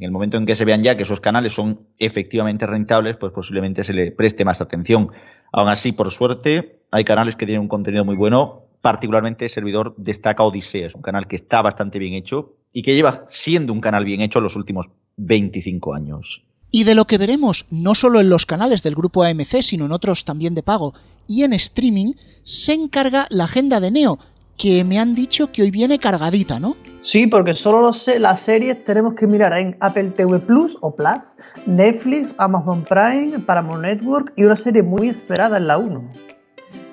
[0.00, 3.32] en el momento en que se vean ya que esos canales son efectivamente rentables, pues
[3.32, 5.10] posiblemente se le preste más atención.
[5.52, 9.94] Aún así, por suerte, hay canales que tienen un contenido muy bueno, particularmente el servidor
[9.98, 13.82] destaca Odisea, es un canal que está bastante bien hecho y que lleva siendo un
[13.82, 14.86] canal bien hecho los últimos
[15.18, 16.42] 25 años.
[16.72, 19.92] y de lo que veremos no solo en los canales del grupo AMC, sino en
[19.92, 20.94] otros también de pago
[21.26, 22.12] y en streaming,
[22.44, 24.18] se encarga la agenda de Neo,
[24.60, 26.76] que me han dicho que hoy viene cargadita, ¿no?
[27.02, 30.94] Sí, porque solo lo sé, las series tenemos que mirar en Apple TV Plus o
[30.94, 36.10] Plus, Netflix, Amazon Prime, Paramount Network y una serie muy esperada en la 1.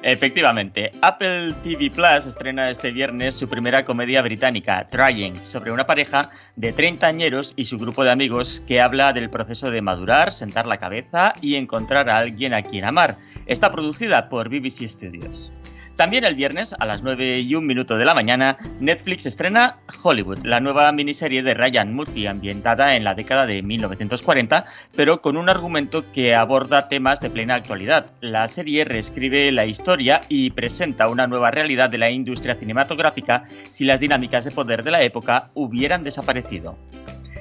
[0.02, 6.30] Efectivamente, Apple TV Plus estrena este viernes su primera comedia británica, Trying, sobre una pareja
[6.56, 10.68] de 30 añeros y su grupo de amigos que habla del proceso de madurar, sentar
[10.68, 13.18] la cabeza y encontrar a alguien a quien amar.
[13.46, 15.52] Está producida por BBC Studios.
[15.98, 20.46] También el viernes, a las 9 y un minuto de la mañana, Netflix estrena Hollywood,
[20.46, 25.50] la nueva miniserie de Ryan Murphy ambientada en la década de 1940, pero con un
[25.50, 28.12] argumento que aborda temas de plena actualidad.
[28.22, 33.84] La serie reescribe la historia y presenta una nueva realidad de la industria cinematográfica si
[33.84, 36.78] las dinámicas de poder de la época hubieran desaparecido.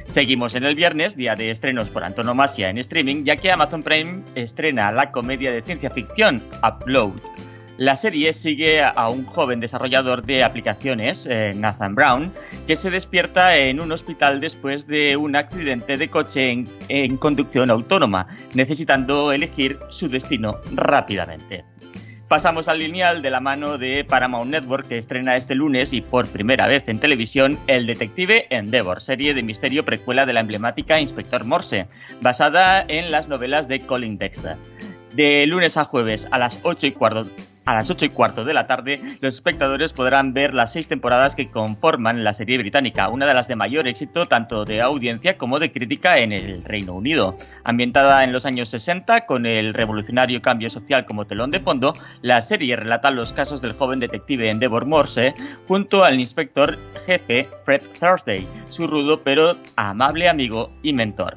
[0.08, 4.22] Seguimos en el viernes, día de estrenos por antonomasia en streaming, ya que Amazon Prime
[4.34, 7.20] estrena la comedia de ciencia ficción Upload.
[7.78, 12.32] La serie sigue a un joven desarrollador de aplicaciones, eh, Nathan Brown,
[12.66, 18.28] que se despierta en un hospital después de un accidente de coche en, conducción autónoma,
[18.54, 21.64] necesitando elegir su destino rápidamente.
[22.28, 26.26] Pasamos al lineal de la mano de Paramount Network que estrena este lunes y por
[26.26, 31.44] primera vez en televisión El Detective Endeavor, serie de misterio precuela de la emblemática Inspector
[31.44, 31.88] Morse,
[32.22, 34.56] basada en las novelas de Colin Dexter.
[35.12, 37.26] De lunes a jueves a las 8 y cuarto
[37.66, 41.34] a las 8 y cuarto de la tarde, los espectadores podrán ver las seis temporadas
[41.34, 45.58] que conforman la serie británica, una de las de mayor éxito tanto de audiencia como
[45.58, 47.36] de crítica en el Reino Unido.
[47.64, 51.92] Ambientada en los años 60, con el revolucionario cambio social como telón de fondo,
[52.22, 55.34] la serie relata los casos del joven detective Endeavor Morse
[55.66, 61.34] junto al inspector jefe Fred Thursday, su rudo pero amable amigo y mentor.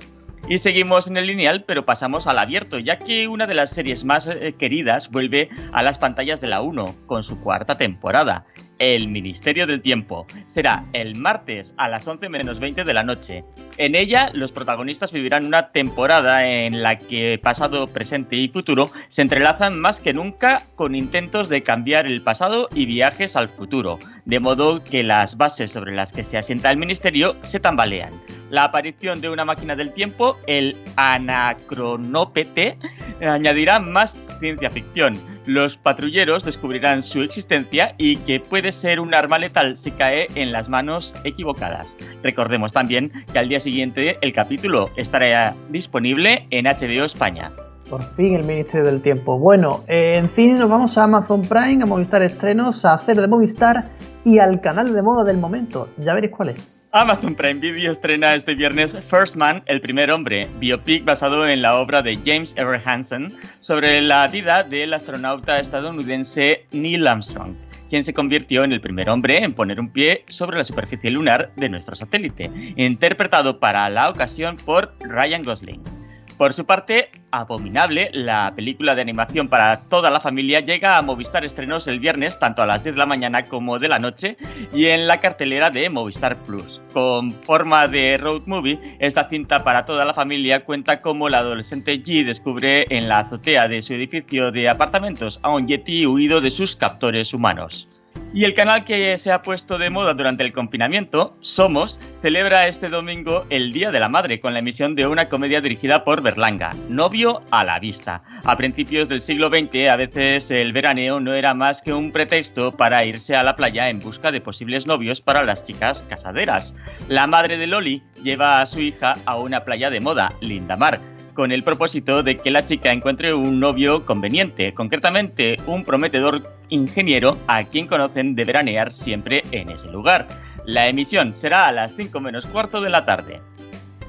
[0.50, 4.04] Y seguimos en el lineal, pero pasamos al abierto, ya que una de las series
[4.04, 8.45] más eh, queridas vuelve a las pantallas de la 1 con su cuarta temporada.
[8.80, 10.25] El Ministerio del Tiempo.
[10.47, 13.43] Será el martes a las 11 menos 20 de la noche.
[13.77, 19.21] En ella, los protagonistas vivirán una temporada en la que pasado, presente y futuro se
[19.21, 24.39] entrelazan más que nunca con intentos de cambiar el pasado y viajes al futuro, de
[24.39, 28.13] modo que las bases sobre las que se asienta el ministerio se tambalean.
[28.49, 32.77] La aparición de una máquina del tiempo, el Anacronópete,
[33.21, 35.13] añadirá más ciencia ficción.
[35.50, 40.52] Los patrulleros descubrirán su existencia y que puede ser un arma letal si cae en
[40.52, 41.95] las manos equivocadas.
[42.22, 47.50] Recordemos también que al día siguiente el capítulo estará disponible en HBO España.
[47.89, 49.39] Por fin el Ministerio del Tiempo.
[49.39, 53.89] Bueno, en cine nos vamos a Amazon Prime, a Movistar Estrenos, a hacer de Movistar
[54.24, 55.89] y al canal de moda del momento.
[55.97, 56.78] Ya veréis cuál es.
[56.91, 61.77] Amazon Prime Video estrena este viernes First Man, el primer hombre, biopic basado en la
[61.77, 63.31] obra de James Ever Hansen
[63.61, 67.53] sobre la vida del astronauta estadounidense Neil Armstrong,
[67.91, 71.51] quien se convirtió en el primer hombre en poner un pie sobre la superficie lunar
[71.57, 75.99] de nuestro satélite, interpretado para la ocasión por Ryan Gosling.
[76.39, 81.43] Por su parte, Abominable, la película de animación para toda la familia, llega a Movistar
[81.43, 84.37] Estrenos el viernes, tanto a las 10 de la mañana como de la noche,
[84.73, 86.79] y en la cartelera de Movistar Plus.
[86.93, 92.01] Con forma de road movie, esta cinta para toda la familia cuenta cómo la adolescente
[92.01, 96.51] G descubre en la azotea de su edificio de apartamentos a un Yeti huido de
[96.51, 97.88] sus captores humanos.
[98.32, 102.88] Y el canal que se ha puesto de moda durante el confinamiento, Somos, celebra este
[102.88, 106.75] domingo el Día de la Madre con la emisión de una comedia dirigida por Berlanga,
[106.89, 108.21] Novio a la Vista.
[108.43, 112.77] A principios del siglo XX, a veces el veraneo no era más que un pretexto
[112.77, 116.75] para irse a la playa en busca de posibles novios para las chicas casaderas.
[117.07, 120.99] La madre de Loli lleva a su hija a una playa de moda, Lindamar
[121.39, 127.37] con el propósito de que la chica encuentre un novio conveniente, concretamente un prometedor ingeniero
[127.47, 130.27] a quien conocen de veranear siempre en ese lugar.
[130.65, 133.39] La emisión será a las 5 menos cuarto de la tarde.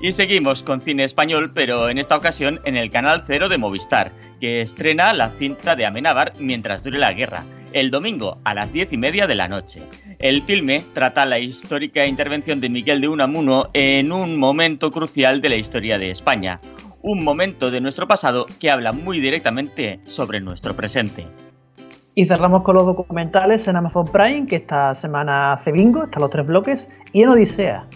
[0.01, 4.11] Y seguimos con cine español, pero en esta ocasión en el canal Cero de Movistar,
[4.41, 8.93] que estrena la cinta de Amenábar mientras dure la guerra, el domingo a las 10
[8.93, 9.83] y media de la noche.
[10.19, 15.51] El filme trata la histórica intervención de Miguel de Unamuno en un momento crucial de
[15.51, 16.61] la historia de España,
[17.03, 21.27] un momento de nuestro pasado que habla muy directamente sobre nuestro presente.
[22.15, 26.31] Y cerramos con los documentales en Amazon Prime, que esta semana hace bingo, están los
[26.31, 27.87] tres bloques, y en Odisea.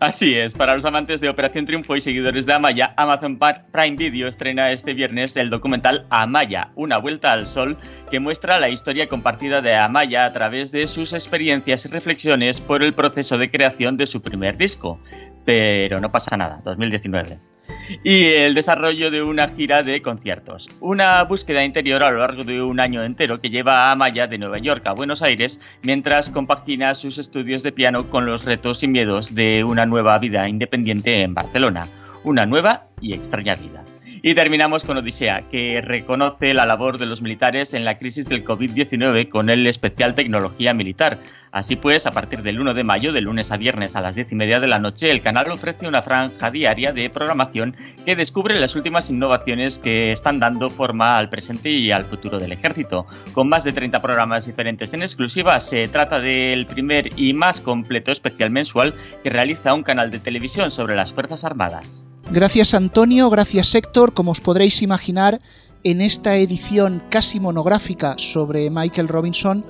[0.00, 4.28] Así es, para los amantes de Operación Triunfo y seguidores de Amaya, Amazon Prime Video
[4.28, 7.78] estrena este viernes el documental Amaya, una vuelta al sol,
[8.10, 12.82] que muestra la historia compartida de Amaya a través de sus experiencias y reflexiones por
[12.82, 15.00] el proceso de creación de su primer disco.
[15.44, 17.53] Pero no pasa nada, 2019.
[18.02, 20.66] Y el desarrollo de una gira de conciertos.
[20.80, 24.38] Una búsqueda interior a lo largo de un año entero que lleva a Amaya de
[24.38, 28.88] Nueva York a Buenos Aires mientras compagina sus estudios de piano con los retos y
[28.88, 31.82] miedos de una nueva vida independiente en Barcelona.
[32.24, 33.82] Una nueva y extraña vida.
[34.26, 38.42] Y terminamos con Odisea, que reconoce la labor de los militares en la crisis del
[38.42, 41.18] COVID-19 con el especial Tecnología Militar.
[41.52, 44.32] Así pues, a partir del 1 de mayo, de lunes a viernes a las 10
[44.32, 48.58] y media de la noche, el canal ofrece una franja diaria de programación que descubre
[48.58, 53.04] las últimas innovaciones que están dando forma al presente y al futuro del ejército.
[53.34, 58.10] Con más de 30 programas diferentes en exclusiva, se trata del primer y más completo
[58.10, 62.06] especial mensual que realiza un canal de televisión sobre las Fuerzas Armadas.
[62.30, 65.40] Gracias Antonio, gracias Héctor, como os podréis imaginar,
[65.82, 69.64] en esta edición casi monográfica sobre Michael Robinson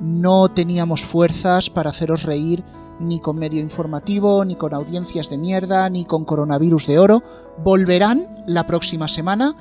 [0.00, 2.62] no teníamos fuerzas para haceros reír
[3.00, 7.22] ni con medio informativo, ni con audiencias de mierda, ni con coronavirus de oro.
[7.58, 9.54] Volverán la próxima semana,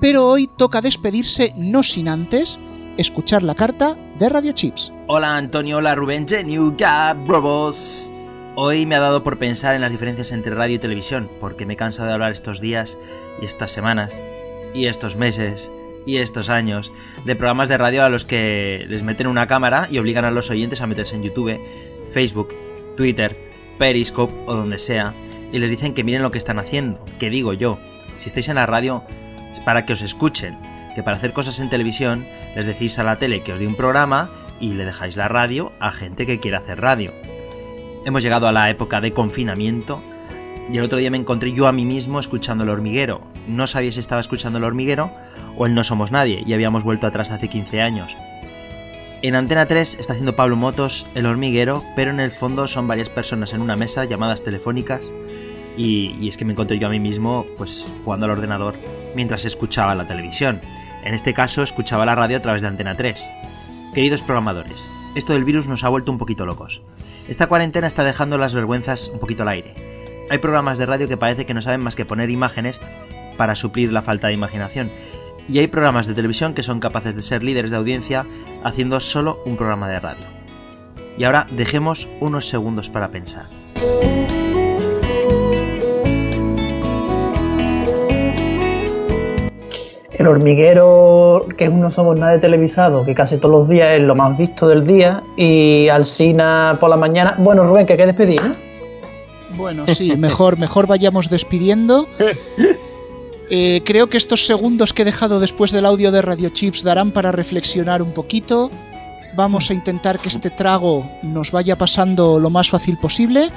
[0.00, 2.58] pero hoy toca despedirse no sin antes
[2.96, 4.92] escuchar la carta de Radio Chips.
[5.06, 6.74] Hola Antonio, hola Rubén, New.
[8.54, 11.72] Hoy me ha dado por pensar en las diferencias entre radio y televisión, porque me
[11.72, 12.98] he cansado de hablar estos días
[13.40, 14.20] y estas semanas
[14.74, 15.72] y estos meses
[16.04, 16.92] y estos años
[17.24, 20.50] de programas de radio a los que les meten una cámara y obligan a los
[20.50, 21.58] oyentes a meterse en YouTube,
[22.12, 22.54] Facebook,
[22.94, 23.34] Twitter,
[23.78, 25.14] Periscope o donde sea
[25.50, 27.02] y les dicen que miren lo que están haciendo.
[27.18, 27.78] Que digo yo,
[28.18, 29.02] si estáis en la radio
[29.54, 30.58] es para que os escuchen,
[30.94, 33.76] que para hacer cosas en televisión les decís a la tele que os dé un
[33.76, 34.30] programa
[34.60, 37.14] y le dejáis la radio a gente que quiere hacer radio.
[38.04, 40.02] Hemos llegado a la época de confinamiento
[40.72, 43.20] y el otro día me encontré yo a mí mismo escuchando el hormiguero.
[43.46, 45.12] No sabía si estaba escuchando el hormiguero
[45.56, 48.16] o el No Somos Nadie y habíamos vuelto atrás hace 15 años.
[49.22, 53.08] En Antena 3 está haciendo Pablo Motos el hormiguero, pero en el fondo son varias
[53.08, 55.02] personas en una mesa, llamadas telefónicas,
[55.76, 58.74] y, y, es que me encontré yo a mí mismo pues jugando al ordenador
[59.14, 60.60] mientras escuchaba la televisión.
[61.04, 63.30] En este caso escuchaba la radio a través de Antena 3.
[63.94, 64.84] Queridos programadores,
[65.14, 66.82] esto del virus nos ha vuelto un poquito locos.
[67.28, 69.74] Esta cuarentena está dejando las vergüenzas un poquito al aire.
[70.30, 72.80] Hay programas de radio que parece que no saben más que poner imágenes
[73.36, 74.90] para suplir la falta de imaginación.
[75.48, 78.26] Y hay programas de televisión que son capaces de ser líderes de audiencia
[78.64, 80.26] haciendo solo un programa de radio.
[81.18, 83.46] Y ahora dejemos unos segundos para pensar.
[90.22, 93.98] El hormiguero, que es un no somos nada de televisado, que casi todos los días
[93.98, 97.34] es lo más visto del día, y Alsina por la mañana.
[97.38, 98.54] Bueno, Rubén, que hay que despedir, ¿no?
[99.56, 102.06] Bueno, sí, mejor, mejor vayamos despidiendo.
[103.54, 107.10] Eh, creo que estos segundos que he dejado después del audio de Radio Chips darán
[107.10, 108.70] para reflexionar un poquito.
[109.34, 113.50] Vamos a intentar que este trago nos vaya pasando lo más fácil posible.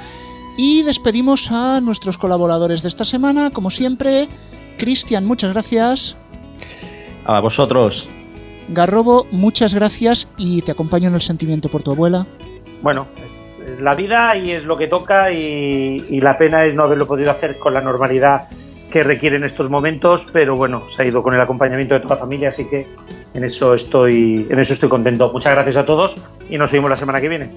[0.58, 4.28] Y despedimos a nuestros colaboradores de esta semana, como siempre.
[4.76, 6.16] Cristian, muchas gracias.
[7.26, 8.08] A vosotros.
[8.68, 12.26] Garrobo, muchas gracias y te acompaño en el sentimiento por tu abuela.
[12.82, 16.74] Bueno, es, es la vida y es lo que toca y, y, la pena es
[16.74, 18.48] no haberlo podido hacer con la normalidad
[18.92, 22.14] que requiere en estos momentos, pero bueno, se ha ido con el acompañamiento de toda
[22.14, 22.86] la familia, así que
[23.34, 25.32] en eso estoy, en eso estoy contento.
[25.32, 26.16] Muchas gracias a todos
[26.48, 27.50] y nos vemos la semana que viene.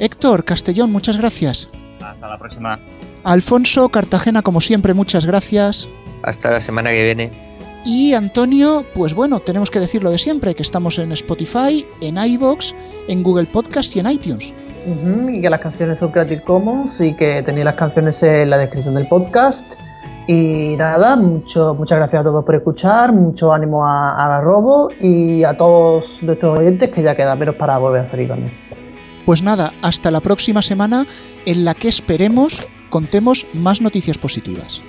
[0.00, 1.68] Héctor Castellón, muchas gracias.
[2.02, 2.80] Hasta la próxima.
[3.22, 5.88] Alfonso Cartagena, como siempre, muchas gracias.
[6.22, 7.53] Hasta la semana que viene.
[7.84, 12.74] Y Antonio, pues bueno, tenemos que decirlo de siempre, que estamos en Spotify, en iVoox,
[13.08, 14.54] en Google Podcast y en iTunes.
[14.86, 18.48] Uh -huh, y que las canciones son Creative Commons y que tenéis las canciones en
[18.48, 19.74] la descripción del podcast.
[20.26, 25.44] Y nada, mucho, muchas gracias a todos por escuchar, mucho ánimo a, a Robo y
[25.44, 28.52] a todos nuestros oyentes que ya queda menos para volver a salir también.
[29.26, 31.06] Pues nada, hasta la próxima semana
[31.44, 34.82] en la que esperemos contemos más noticias positivas.